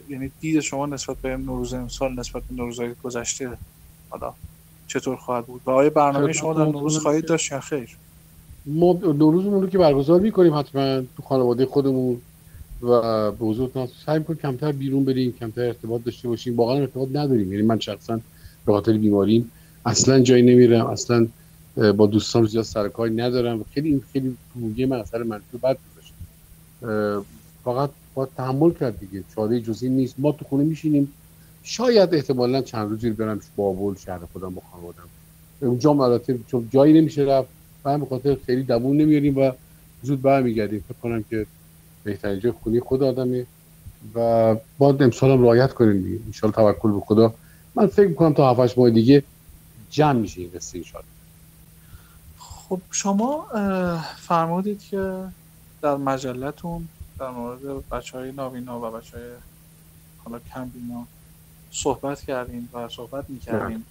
یعنی 0.09 0.31
دید 0.39 0.59
شما 0.59 0.85
نسبت 0.85 1.17
به 1.17 1.37
نوروز 1.37 1.73
امسال 1.73 2.19
نسبت 2.19 2.43
به 2.43 2.55
نوروزهای 2.55 2.93
گذشته 3.03 3.57
حالا 4.09 4.33
چطور 4.87 5.15
خواهد 5.15 5.45
بود؟ 5.45 5.61
و 5.65 5.69
آیا 5.71 5.89
برنامه 5.89 6.25
خیلی 6.25 6.33
شما 6.33 6.53
در. 6.53 6.65
نوروز 6.65 6.97
خواهید 6.97 7.25
داشت 7.25 7.51
یا 7.51 7.59
خیر؟ 7.59 7.97
ما 8.65 8.93
نوروزمون 8.93 9.61
رو 9.61 9.69
که 9.69 9.77
برگزار 9.77 10.19
می‌کنیم 10.19 10.53
حتما 10.53 11.01
تو 11.01 11.23
خانواده 11.23 11.65
خودمون 11.65 12.21
و 12.81 13.31
به 13.31 13.45
حضورتون 13.45 13.87
سعی 14.05 14.19
می‌کنیم 14.19 14.39
کمتر 14.39 14.71
بیرون 14.71 15.05
بریم 15.05 15.33
کمتر 15.39 15.61
ارتباط 15.61 16.03
داشته 16.03 16.27
باشیم. 16.27 16.55
واقعا 16.55 16.75
ارتباط 16.75 17.09
نداریم. 17.09 17.53
یعنی 17.53 17.65
من 17.65 17.79
شخصا 17.79 18.19
به 18.65 18.71
خاطر 18.71 18.97
بیماریم 18.97 19.51
اصلا 19.85 20.19
جایی 20.19 20.43
نمیرم 20.43 20.85
اصلا 20.85 21.27
با 21.77 22.07
دوستان 22.07 22.45
زیاد 22.45 22.63
سر 22.63 22.87
کاری 22.87 23.15
ندارم. 23.15 23.65
خیلی 23.73 23.89
این 23.89 24.03
خیلی 24.13 24.37
روحیه 24.55 24.85
من 24.85 24.97
اثر 24.99 25.23
منفی 25.23 25.57
بد 25.57 25.77
گذاشت. 25.91 26.13
فقط 27.63 27.89
با 28.13 28.25
تحمل 28.25 28.71
کرد 28.71 28.99
دیگه. 28.99 29.23
چاره 29.35 29.61
جزی 29.61 29.89
نیست. 29.89 30.15
ما 30.17 30.31
تو 30.31 30.45
خونه 30.45 30.63
میشینیم. 30.63 31.13
شاید 31.63 32.13
احتمالا 32.13 32.61
چند 32.61 32.89
روزی 32.89 33.09
برم 33.09 33.39
بابل 33.55 33.95
شهر 33.95 34.19
خودم 34.33 34.53
با 34.53 34.61
خانوادم. 34.71 35.09
اونجا 35.59 35.91
البته 35.91 36.39
چون 36.47 36.69
جایی 36.73 37.01
نمیشه 37.01 37.21
رفت. 37.21 37.49
و 37.85 37.97
به 37.97 38.05
خاطر 38.05 38.37
خیلی 38.45 38.63
دووم 38.63 38.97
نمیاریم 38.97 39.37
و 39.37 39.51
زود 40.03 40.21
برمیگردیم. 40.21 40.83
فکر 40.87 40.97
کنم 40.97 41.23
که 41.29 41.45
بهترین 42.03 42.39
جای 42.39 42.51
خونی 42.51 42.79
خود 42.79 43.03
آدمه. 43.03 43.45
و 44.15 44.55
باید 44.77 45.03
امسال 45.03 45.31
هم 45.31 45.41
رعایت 45.41 45.73
کنیم 45.73 46.01
دیگه. 46.01 46.19
انشالله 46.25 46.55
توکل 46.55 46.91
به 46.91 46.99
خدا. 46.99 47.33
من 47.75 47.87
فکر 47.87 48.07
می‌کنم 48.07 48.33
تا 48.33 48.63
7 48.63 48.77
ماه 48.77 48.89
دیگه 48.89 49.23
جمع 49.89 50.19
میشه 50.19 50.41
این 50.41 50.49
قصه 50.55 50.77
انشالله. 50.77 51.07
خب 52.69 52.81
شما 52.91 53.45
فرمودید 54.17 54.79
که 54.79 55.23
در 55.81 55.95
مجلتون 55.95 56.87
در 57.19 57.29
مورد 57.29 57.89
بچه 57.89 58.17
های 58.17 58.31
نابینا 58.31 58.79
و 58.79 58.91
بچه 58.91 59.17
های 59.17 59.27
حالا 60.25 60.39
کم 60.53 60.65
بینا 60.69 61.05
صحبت 61.71 62.21
کردیم 62.21 62.69
و 62.73 62.89
صحبت 62.89 63.25
می‌کردیم 63.29 63.85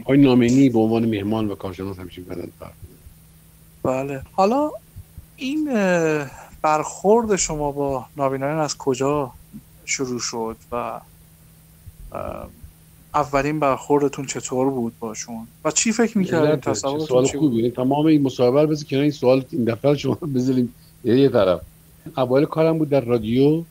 آقای 0.00 0.18
نامینی 0.18 0.68
به 0.68 0.78
عنوان 0.78 1.04
مهمان 1.04 1.50
و 1.50 1.54
کارشناس 1.54 1.98
همیشه 1.98 2.22
بدن 2.22 2.48
بله. 3.82 4.22
حالا 4.32 4.70
این 5.36 5.64
برخورد 6.62 7.36
شما 7.36 7.72
با 7.72 8.06
نابینایان 8.16 8.58
از 8.58 8.76
کجا 8.76 9.32
شروع 9.84 10.20
شد 10.20 10.56
و 10.72 11.00
اولین 13.18 13.60
برخوردتون 13.60 14.26
چطور 14.26 14.70
بود 14.70 14.92
باشون؟ 15.00 15.46
و 15.64 15.70
چی 15.70 15.92
فکر 15.92 16.18
می‌کردین؟ 16.18 16.50
چه 16.50 16.56
تصورتون 16.56 17.06
سوال 17.06 17.24
چی 17.24 17.32
بود؟ 17.32 17.40
خوبی 17.40 17.56
یعنی 17.56 17.70
تمام 17.70 18.06
این 18.06 18.22
مصاحبه 18.22 18.62
رو 18.62 18.76
کنار 18.90 19.02
این 19.02 19.10
سوال 19.10 19.44
این 19.50 19.64
دفعه 19.64 19.96
شما 19.96 20.14
بذاریم 20.34 20.74
یه 21.04 21.28
طرف. 21.28 21.60
اوایل 22.16 22.46
کارم 22.46 22.78
بود 22.78 22.88
در 22.88 23.00
رادیو 23.00 23.64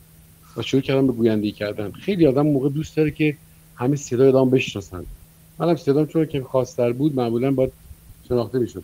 و 0.56 0.62
شروع 0.62 0.82
کردم 0.82 1.06
به 1.06 1.12
گویندگی 1.12 1.52
کردن. 1.52 1.90
خیلی 1.90 2.26
آدم 2.26 2.46
موقع 2.46 2.68
دوست 2.68 2.96
داره 2.96 3.10
که 3.10 3.36
همه 3.74 3.96
صدای 3.96 4.28
آدم 4.28 4.50
بشناسن. 4.50 5.04
منم 5.58 5.76
صدام 5.76 6.06
چون 6.06 6.26
که 6.26 6.42
خاصتر 6.42 6.92
بود 6.92 7.16
معمولا 7.16 7.50
باید 7.50 7.72
شناخته 8.28 8.58
می‌شد. 8.58 8.82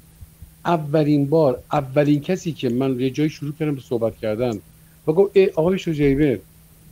اولین 0.64 1.26
بار 1.26 1.62
اولین 1.72 2.20
کسی 2.20 2.52
که 2.52 2.68
من 2.68 3.00
یه 3.00 3.10
جایی 3.10 3.30
شروع 3.30 3.52
کردم 3.52 3.74
به 3.74 3.80
صحبت 3.80 4.16
کردن 4.16 4.60
و 5.06 5.12
گفت 5.12 5.36
ای 5.36 5.46
آقای 5.46 5.78
شجیبه 5.78 6.40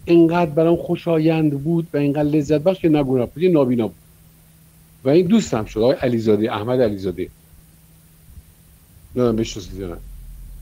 اینقدر 0.05 0.50
برام 0.50 0.76
خوشایند 0.76 1.62
بود 1.64 1.88
و 1.94 1.96
اینقدر 1.96 2.22
لذت 2.22 2.61
بخش 2.61 2.80
که 2.80 2.88
نگونم 2.88 3.24
بود 3.24 3.44
نابینا 3.44 3.86
بود. 3.88 3.96
و 5.05 5.09
این 5.09 5.26
دوستم 5.26 5.64
شد 5.64 5.80
آقای 5.80 5.96
علیزاده 5.96 6.53
احمد 6.53 6.80
علیزاده. 6.80 7.28
نه 9.16 9.32
بشناسید 9.32 9.96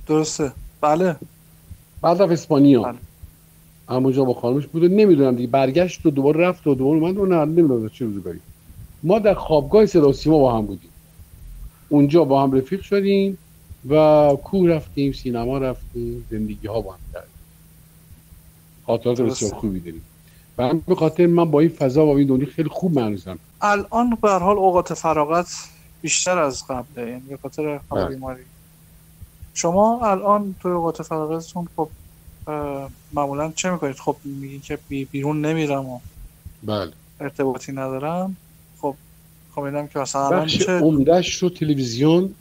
درسته. 0.06 0.52
بله. 0.80 1.16
بعد 2.02 2.22
رفت 2.22 2.32
اسپانیا. 2.32 2.82
بله. 2.82 2.98
همونجا 3.88 4.24
با 4.24 4.34
خانمش 4.34 4.66
بود 4.66 4.82
و 4.82 4.88
نمی‌دونم 4.88 5.36
دیگه 5.36 5.48
برگشت 5.48 6.06
و 6.06 6.10
دوباره 6.10 6.40
رفت 6.40 6.66
و 6.66 6.74
دوباره 6.74 7.00
اومد. 7.00 7.18
و 7.18 7.26
نه 7.26 7.44
نمی‌دونم 7.44 7.88
چه 7.88 8.04
روزگاری 8.04 8.40
ما 9.02 9.18
در 9.18 9.34
خوابگاه 9.34 9.86
صدا 9.86 10.12
سیما 10.12 10.38
با 10.38 10.58
هم 10.58 10.66
بودیم. 10.66 10.90
اونجا 11.88 12.24
با 12.24 12.42
هم 12.42 12.52
رفیق 12.52 12.82
شدیم 12.82 13.38
و 13.88 14.36
کوه 14.44 14.70
رفتیم 14.70 15.12
سینما 15.12 15.58
رفتیم 15.58 16.26
زندگی 16.30 16.66
ها 16.66 16.80
با 16.80 16.92
هم 16.92 16.98
کردیم. 17.12 17.30
خاطرات. 18.90 19.20
بسیار 19.20 19.54
خوبی 19.54 19.80
داریم. 19.80 20.02
و 20.58 20.62
همین 20.62 20.82
به 20.86 20.94
خاطر 20.94 21.26
من 21.26 21.50
با 21.50 21.60
این 21.60 21.68
فضا 21.68 22.06
و 22.06 22.16
این 22.16 22.28
دنیا 22.28 22.46
خیلی 22.46 22.68
خوب 22.68 22.98
معنوسم 22.98 23.38
الان 23.60 24.18
به 24.22 24.30
هر 24.30 24.38
حال 24.38 24.56
اوقات 24.56 24.94
فراغت 24.94 25.68
بیشتر 26.02 26.38
از 26.38 26.66
قبله 26.66 27.08
یعنی 27.10 27.22
به 27.28 27.38
خاطر 27.42 27.80
بله. 27.90 28.06
بیماری. 28.08 28.42
شما 29.54 30.06
الان 30.06 30.54
توی 30.60 30.72
اوقات 30.72 31.02
فراغتتون 31.02 31.68
خب 31.76 31.88
معمولا 33.12 33.52
چه 33.56 33.70
می‌کنید؟ 33.70 33.96
خب 33.96 34.16
میگین 34.24 34.60
که 34.60 34.78
بی- 34.88 35.04
بیرون 35.04 35.44
نمیرم 35.46 35.86
و 35.86 36.00
بله. 36.62 36.92
ارتباطی 37.20 37.72
ندارم. 37.72 38.36
خب 38.80 38.94
خب 39.54 39.60
اینم 39.60 39.86
که 39.86 39.98
مثلا 39.98 40.26
الان 40.26 40.42
بخش 40.42 40.58
چه 40.58 40.72
عمدهش 40.72 41.34
رو 41.34 41.48
تلویزیون 41.48 42.34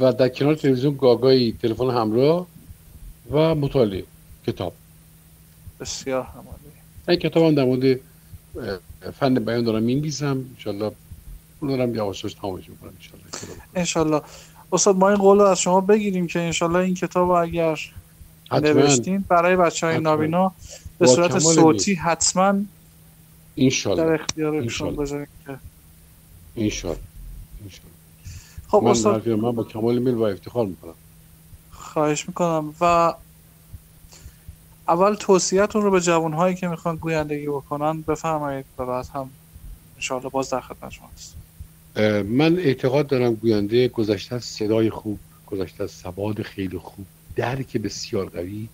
و 0.00 0.12
در 0.12 0.28
کنار 0.28 0.54
تلویزیون 0.54 0.96
گاگایی 0.96 1.52
تلفن 1.62 1.90
همراه 1.90 2.46
و 3.30 3.54
مطالعه 3.54 4.04
کتاب. 4.46 4.72
بسیار 5.80 6.22
همالی. 6.22 6.58
این 7.08 7.18
کتاب 7.18 7.42
هم 7.42 7.54
در 7.54 7.64
مورد 7.64 8.00
فن 9.20 9.34
بیان 9.34 9.64
دارم 9.64 9.82
می‌نویسم. 9.82 10.44
انشالله 10.56 10.92
اون 11.60 11.70
دارم 11.76 11.94
یواش 11.94 12.24
یواش 12.24 12.34
تمامش 12.34 12.68
می‌کنم 12.68 12.92
انشالله. 12.96 13.24
انشالله. 13.74 14.20
استاد 14.72 14.96
ما 14.96 15.08
این 15.08 15.18
قول 15.18 15.38
رو 15.38 15.44
از 15.44 15.60
شما 15.60 15.80
بگیریم 15.80 16.26
که 16.26 16.40
انشالله 16.40 16.78
این 16.78 16.94
کتاب 16.94 17.28
رو 17.28 17.34
اگر 17.34 17.80
حتما. 18.50 18.68
نوشتین 18.68 19.24
برای 19.28 19.56
بچه 19.56 19.86
های. 19.86 19.98
نابینا 19.98 20.52
به 20.98 21.06
صورت 21.06 21.38
صوتی 21.38 21.94
حتما 21.94 22.52
در 22.52 22.62
انشالله 23.56 24.12
اختیارشون 24.12 24.62
انشالله. 24.62 24.96
بذاریم 24.96 25.26
که 25.46 25.58
انشالله. 26.56 26.98
خب 28.68 28.82
من 28.82 29.34
من 29.34 29.52
با 29.52 29.64
کمال 29.64 29.98
میل 29.98 30.14
و 30.14 30.22
افتخار 30.22 30.66
می‌کنم. 30.66 30.94
خواهش 31.70 32.28
می‌کنم. 32.28 32.74
و 32.80 33.14
اول 34.88 35.14
توصیهتون 35.14 35.82
رو 35.82 35.90
به 35.90 36.00
جوانهایی 36.00 36.54
که 36.54 36.68
می‌خوان 36.68 36.96
گویندگی 36.96 37.46
بکنن 37.46 38.00
بفرمایید 38.00 38.64
و 38.78 38.86
بعد 38.86 39.06
هم 39.14 39.30
انشاءالله 39.96 40.30
باز 40.30 40.50
در 40.50 40.60
خدمت 40.60 40.92
شما 40.92 41.10
هست 41.12 41.34
من 42.24 42.58
اعتقاد 42.58 43.06
دارم 43.06 43.34
گوینده 43.34 43.88
گذشته 43.88 44.34
از 44.34 44.44
صدای 44.44 44.90
خوب 44.90 45.18
گذشته 45.46 45.84
از 45.84 45.90
سواد 45.90 46.42
خیلی 46.42 46.78
خوب 46.78 47.06
درک 47.36 47.76
بسیار 47.76 48.28
قوی 48.28 48.68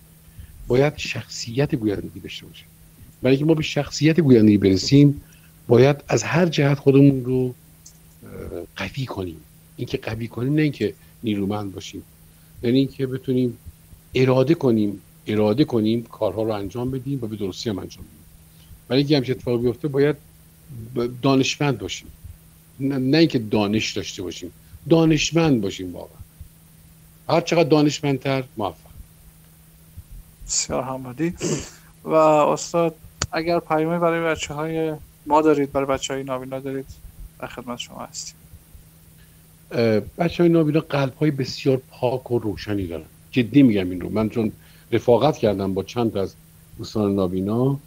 باید 0.67 0.93
شخصیت 0.97 1.75
گویندگی 1.75 2.19
داشته 2.19 2.45
باشه. 2.45 2.63
برای 3.21 3.35
اینکه 3.35 3.45
ما 3.45 3.53
به 3.53 3.63
شخصیت 3.63 4.19
گویندگی 4.19 4.57
برسیم 4.57 5.21
باید 5.67 6.03
از 6.07 6.23
هر 6.23 6.45
جهت 6.45 6.79
خودمون 6.79 7.25
رو 7.25 7.53
قوی 8.75 9.05
کنیم. 9.05 9.37
اینکه 9.77 9.97
قوی 9.97 10.27
کنیم 10.27 10.53
نه 10.53 10.61
اینکه 10.61 10.93
نیرومند 11.23 11.73
باشیم. 11.73 12.03
یعنی 12.63 12.77
اینکه 12.77 13.07
بتونیم 13.07 13.57
اراده 14.15 14.55
کنیم 14.55 15.01
اراده 15.31 15.65
کنیم 15.65 16.03
کارها 16.03 16.43
رو 16.43 16.51
انجام 16.51 16.91
بدیم 16.91 17.19
و 17.21 17.27
به 17.27 17.35
درستی 17.35 17.69
هم 17.69 17.79
انجام 17.79 18.03
بدیم. 18.03 18.25
برای 18.87 18.99
اینکه 18.99 19.17
همچین 19.17 19.35
اتفاقی 19.35 19.63
بیفته 19.63 19.87
باید 19.87 20.15
دانشمند 21.21 21.77
باشیم. 21.77 22.07
نه, 22.79 22.97
نه 22.97 23.17
اینکه 23.17 23.39
دانش 23.39 23.91
داشته 23.93 24.23
باشیم 24.23 24.51
دانشمند 24.89 25.61
باشیم 25.61 25.93
واقعا. 25.93 26.17
هر 27.29 27.41
چقدر 27.41 27.69
دانشمندتر 27.69 28.43
موفق. 28.57 28.91
بسیار 30.47 30.83
حمادی 30.83 31.33
و 32.03 32.13
استاد 32.13 32.95
اگر 33.31 33.59
پیامی 33.59 33.99
برای 33.99 34.35
بچه 34.35 34.53
های 34.53 34.93
ما 35.25 35.41
دارید 35.41 35.71
برای 35.71 35.87
بچه 35.87 36.13
های 36.13 36.23
نابینا 36.23 36.59
دارید 36.59 36.85
در 37.39 37.47
خدمت 37.47 37.79
شما 37.79 38.05
هستیم. 38.05 38.35
بچه 40.17 40.43
های 40.43 40.51
نابینا 40.51 40.79
قلب 40.79 41.15
های 41.15 41.31
بسیار 41.31 41.81
پاک 41.91 42.31
و 42.31 42.39
روشنی 42.39 42.87
دارن. 42.87 43.05
جدی 43.31 43.63
میگم 43.63 43.89
این 43.89 44.01
رو. 44.01 44.09
من 44.09 44.29
چون 44.29 44.51
رفاقت 44.91 45.37
کردم 45.37 45.73
با 45.73 45.83
چند 45.83 46.17
از 46.17 46.33
دوستان 46.77 47.15
نابینا. 47.15 47.77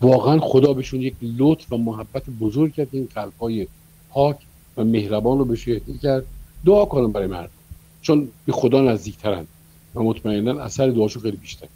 واقعا 0.00 0.38
خدا 0.40 0.72
بهشون 0.72 1.00
یک 1.00 1.14
لطف 1.22 1.72
و 1.72 1.76
محبت 1.76 2.22
بزرگ 2.40 2.74
کرد 2.74 2.88
این 2.92 3.08
قلب 3.14 3.32
های 3.40 3.66
پاک 4.10 4.36
و 4.76 4.84
مهربان 4.84 5.38
رو 5.38 5.44
بهش 5.44 5.68
اهدا 5.68 5.92
کرد. 6.02 6.24
دعا 6.66 6.84
کنم 6.84 7.12
برای 7.12 7.26
مردم 7.26 7.50
چون 8.02 8.28
به 8.46 8.52
خدا 8.52 8.80
نزدیکترن 8.80 9.46
و 9.94 10.02
مطمئنا 10.02 10.62
اثر 10.62 10.88
دعاشون 10.90 11.22
خیلی 11.22 11.36
بیشتر 11.36 11.66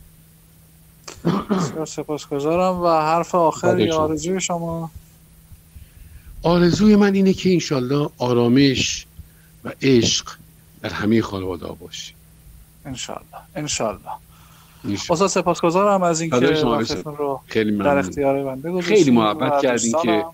بسیار 1.51 1.87
سپاسگزارم 1.87 2.81
و 2.81 2.89
حرف 2.89 3.35
آخر 3.35 3.75
بله،. 3.75 3.95
آرزوی 3.95 4.41
شما؟ 4.41 4.91
آرزوی 6.43 6.97
من 6.97 7.15
اینه 7.15 7.33
که 7.33 7.53
انشالله 7.53 8.11
آرامش 8.19 9.07
و 9.65 9.73
عشق 9.83 10.29
در 10.83 10.91
همه 10.91 11.23
خانواده 11.23 11.67
باشه. 11.67 12.15
انشالله 12.85 13.41
انشالله. 13.55 14.11
استاد 15.11 15.28
سپاسگزارم 15.28 16.03
از 16.03 16.20
اینکه 16.20 16.37
رو 17.05 17.41
خیلی 17.47 17.70
در 17.70 17.76
ممنون 17.76 17.99
اختیار 17.99 18.45
بنده 18.45 18.70
گذاشتید 18.70 18.97
خیلی 18.97 19.11
محبت 19.11 19.62
کردین 19.62 19.95
که-. 20.03 20.24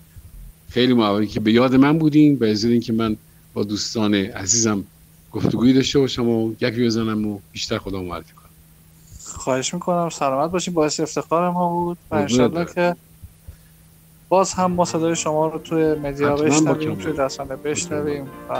خیلی 0.69 0.93
ممنون 0.93 1.27
که 1.27 1.39
به 1.39 1.51
یاد 1.51 1.75
من 1.75 1.97
بودین 1.97 2.35
به 2.35 2.51
ازای 2.51 2.71
اینکه 2.71 2.93
من 2.93 3.17
با 3.53 3.63
دوستان 3.63 4.13
عزیزم 4.15 4.83
گفتگویی 5.31 5.73
داشته 5.73 5.99
باشم 5.99 6.29
و 6.29 6.53
یکی 6.61 6.85
بزنم 6.85 7.27
و 7.27 7.39
بیشتر 7.51 7.77
خدا 7.77 8.01
معرفی 8.01 8.33
کنم. 8.33 8.49
خواهش 9.25 9.73
می‌کنم. 9.73 10.09
سلامت 10.09 10.51
باشین. 10.51 10.73
باعث 10.73 10.99
افتخار 10.99 11.51
ما 11.51 11.69
بود 11.69 11.97
و 12.11 12.15
انشالله. 12.15 12.65
که 12.65 12.95
باز 14.29 14.53
هم 14.53 14.71
ما 14.71 14.85
صدای 14.85 15.15
شما 15.15 15.47
رو 15.47 15.59
توی 15.59 15.93
مدیا 15.93 16.35
بشنویم. 16.35 16.95
توی 16.95 17.13
رسانه 17.17 17.55
بشنویم 17.55 18.27
و 18.49 18.53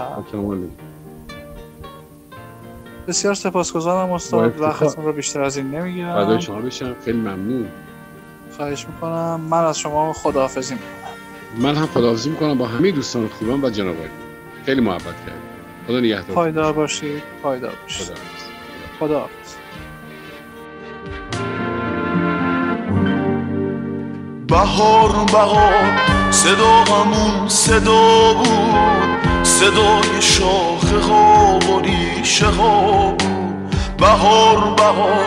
بسیار 3.08 3.34
سپاسگزارم 3.34 4.12
استاد. 4.12 4.62
وقتتون 4.62 5.06
رو 5.06 5.14
بیشتر 5.14 5.42
از 5.42 5.58
این 5.58 5.72
نمی‌گیرم. 5.72 6.40
شما 6.40 6.60
بشم 6.62 6.96
خیلی 7.06 7.18
ممنون. 7.18 7.68
خواهش 8.58 8.88
می‌کنم. 8.88 9.42
من 9.50 9.66
از 9.66 9.80
شما 9.80 10.14
خداحافظی 10.14 10.74
می‌کنم. 10.74 10.90
من 11.58 11.76
هم 11.76 11.86
خداحافظی 11.86 12.30
می‌کنم. 12.30 12.58
با 12.58 12.68
همه 12.68 12.92
دوستان 12.92 13.28
خوبم 13.28 13.64
و 13.64 13.70
جناب 13.70 13.96
عالی. 13.98 14.10
خیلی 14.66 14.82
محبت 14.82 15.04
کردیم. 15.04 15.42
خدا 15.88 16.00
نگهدار. 16.00 16.36
پایدار 16.36 16.74
باشید. 16.74 17.24
پایدار 17.44 17.74
باشید. 17.84 18.08
خدا 19.00 19.08
خداحافظ. 19.08 19.56
بهار 24.48 25.26
بهار 25.32 25.74
صدا 26.32 26.84
همون 26.84 27.48
صدا 27.48 28.34
بود. 28.34 29.21
صدای 29.62 30.22
شاخه 30.22 31.00
ها 31.00 31.60
و 31.60 31.82
ریشه 31.82 32.46
ها 32.46 33.14
بهار 33.98 34.74
بهار 34.78 35.26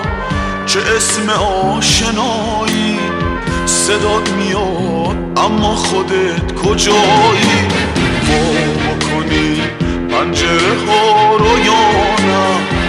چه 0.66 0.80
اسم 0.97 1.30
آشنایی. 1.30 2.99
صدات 3.66 4.30
میاد 4.30 5.16
اما 5.37 5.74
خودت 5.74 6.53
کجایی؟ 6.55 6.99
وا 8.28 8.99
کنی 9.07 9.62
پنجره 10.11 10.76
ها 10.87 11.37
رو 11.37 11.59
یا 11.59 11.85
نه؟ 12.26 12.47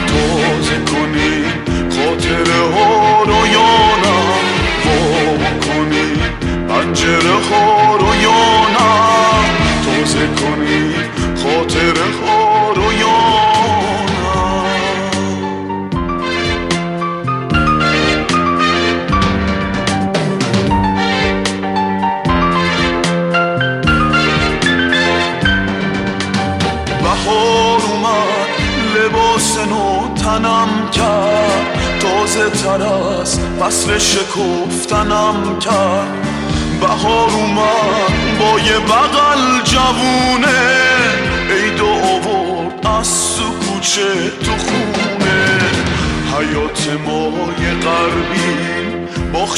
تازه 0.08 0.78
کنی 0.86 1.44
خاطره 1.90 2.62
ها 2.74 3.24
رو 3.24 3.48
یا 3.48 3.76
نه؟ 4.04 4.15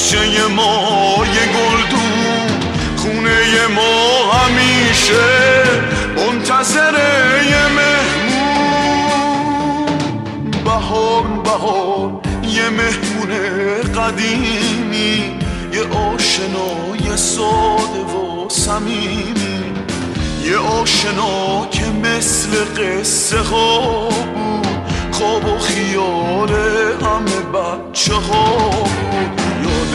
باخچه 0.07 0.47
ما 0.47 1.25
یه 1.25 1.45
گلدون 1.57 2.49
خونه 2.97 3.67
ما 3.75 4.31
همیشه 4.31 5.27
منتظر 6.17 6.93
یه 7.49 7.67
مهمون. 7.67 8.81
بهار 10.65 11.23
بهار 11.43 12.21
یه 12.43 12.69
مهمون 12.69 13.31
قدیمی 13.95 15.39
یه 15.73 15.83
آشنای 15.83 17.17
ساده 17.17 17.99
و 17.99 18.49
صمیمی. 18.49 19.73
یه 20.43 20.57
آشنا 20.57 21.67
که 21.71 21.85
مثل 21.85 22.49
قصه 22.77 23.39
ها 23.39 24.09
بود 24.09 24.77
خواب 25.11 25.45
و 25.45 25.57
خیال 25.59 26.49
همه 27.01 27.41
بچه 27.53 28.13
ها 28.13 28.69
بود. 28.69 29.36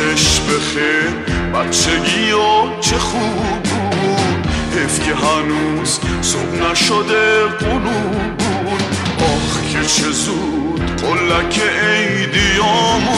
یادش 0.03 0.41
بخیر. 0.41 1.13
بچگی 1.55 2.31
ها 2.31 2.81
چه 2.81 2.99
خوب 2.99 3.63
بود. 3.63 4.47
حیف 4.75 5.07
که 5.07 5.15
هنوز 5.15 6.01
صبح 6.23 6.71
نشده 6.71 7.47
قلوب 7.47 8.37
بود 8.39 8.83
آخ 9.19 9.73
که 9.73 9.85
چه 9.87 10.11
زود 10.11 11.03
قلک 11.03 11.61
عیدیامون. 11.83 13.13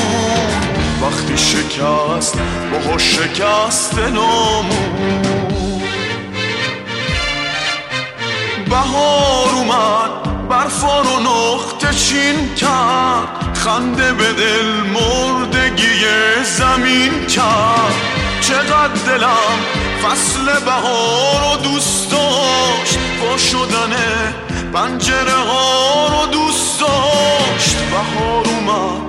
وقتی 1.02 1.38
شکست 1.38 2.38
باها 2.72 2.98
شکست 2.98 3.98
نامون. 3.98 5.22
بهار 8.70 9.54
اومد 9.54 10.10
حرفا 10.50 11.00
رو 11.00 11.20
نقطه 11.20 11.94
چین 11.94 12.54
کرد. 12.54 13.43
خنده 13.64 14.12
به 14.12 14.32
دل 14.32 14.66
مردگی 14.94 16.04
زمین 16.44 17.26
کرد 17.26 17.94
چقدر 18.40 19.02
دلم 19.06 19.58
فصل 20.02 20.44
بهار 20.64 21.40
رو 21.40 21.62
دوست 21.62 22.10
داشت. 22.10 22.98
با 23.20 23.36
شدن 23.36 23.92
پنجره 24.72 25.32
ها 25.32 26.06
رو 26.06 26.32
دوست 26.32 26.80
داشت. 26.80 27.76
بهار 27.76 28.46
اومد 28.46 29.00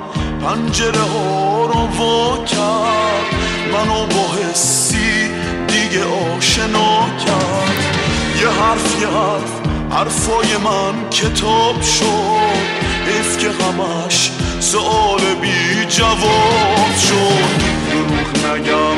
پنجره 0.42 1.02
ها 1.02 1.66
رو 1.66 1.88
وا 1.88 2.46
کرد. 2.46 3.36
منو 3.74 4.06
با 4.06 4.34
حسی 4.34 5.30
دیگه 5.68 6.04
آشنا 6.38 7.10
کرد. 7.26 7.96
یه 8.42 8.50
حرف 8.50 9.02
یه 9.02 9.08
حرف 9.08 9.52
حرفای 9.92 10.58
من 10.58 11.10
کتاب 11.10 11.82
شد. 11.82 12.86
اف 13.08 13.38
که 13.38 13.48
همش 13.50 14.32
سوال 14.66 15.22
بی 15.42 15.86
جواب 15.90 16.96
شد. 17.08 17.50
دروغ 17.90 18.30
نگم 18.46 18.98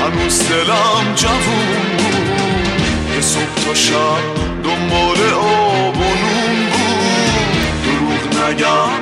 هنوز 0.00 0.48
دلم 0.48 1.14
جوون 1.16 1.80
بود. 1.98 3.14
یه 3.14 3.20
صبح 3.20 3.54
تا 3.66 3.74
شب 3.74 4.22
دنبال 4.64 5.20
آب 5.34 5.96
و 5.96 6.00
نون 6.00 6.58
بود. 6.72 7.52
دروغ 7.84 8.24
نگم 8.42 8.92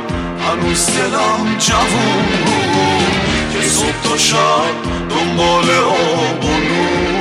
هنوز 0.47 0.87
دلم 0.87 1.57
جوون 1.59 2.27
بود. 2.45 3.15
یه 3.55 3.69
صبح 3.69 4.01
تا 4.03 4.17
شب 4.19 4.75
دنبال 5.11 5.71
آب 5.71 6.45
و 6.45 6.49
نون 6.49 7.20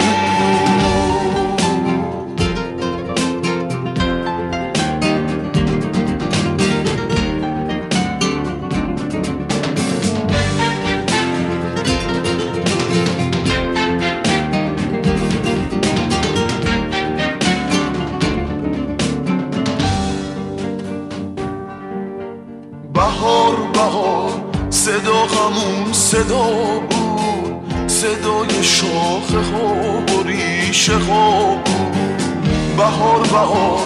بهار 33.32 33.80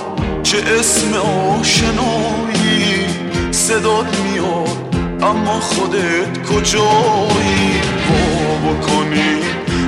چه 0.43 0.57
اسم 0.79 1.13
آشنایی 1.59 3.07
صدات 3.51 4.19
میاد 4.19 4.95
اما 5.21 5.59
خودت 5.59 6.47
کجایی؟ 6.47 7.81
وا 8.09 8.71
بکنی 8.71 9.39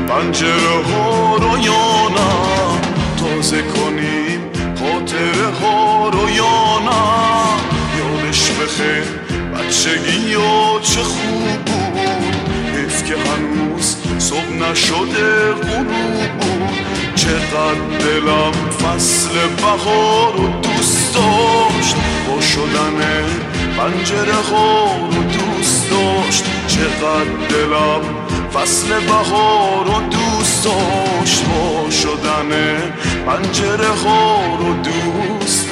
پنجره 0.07 0.83
ها 0.93 1.35
رو 1.35 1.57
یا 1.57 2.09
نه؟ 2.09 2.31
تازه 3.19 3.61
کنیم 3.61 4.39
خاطره 4.79 5.49
ها 5.61 6.09
رو 6.09 6.29
یا 6.29 6.79
نه؟ 6.85 7.01
یادش 7.97 8.51
بخیر 8.51 9.03
بچگی 9.55 10.29
یا 10.29 10.79
چه 10.81 10.99
خوب 10.99 11.65
بود 11.65 11.95
حیف 12.75 13.03
که 13.03 13.15
هنوز 13.15 13.95
صبح 14.17 14.53
نشده 14.53 15.51
غروب 15.51 16.29
بود. 16.39 16.94
چقدر 17.15 17.97
دلم 17.99 18.51
فصل 18.51 19.29
بهار 19.61 20.33
رو 20.37 20.47
دوست 20.47 21.15
داشت. 21.15 21.95
با 22.27 22.41
شدن 22.41 22.99
پنجره 23.77 24.41
ها 24.51 24.85
رو 25.11 25.23
دوست 25.23 25.89
داشت. 25.89 26.43
چقدر 26.67 27.47
دلم 27.49 28.01
فصل 28.53 28.87
بهار 28.87 29.85
رو 29.85 30.01
دوست 30.01 30.63
داشت. 30.63 31.43
با 31.45 31.89
شدن 31.89 32.51
پنجره 33.25 33.89
ها 34.03 34.57
رو 34.59 34.73
دوست 34.73 35.69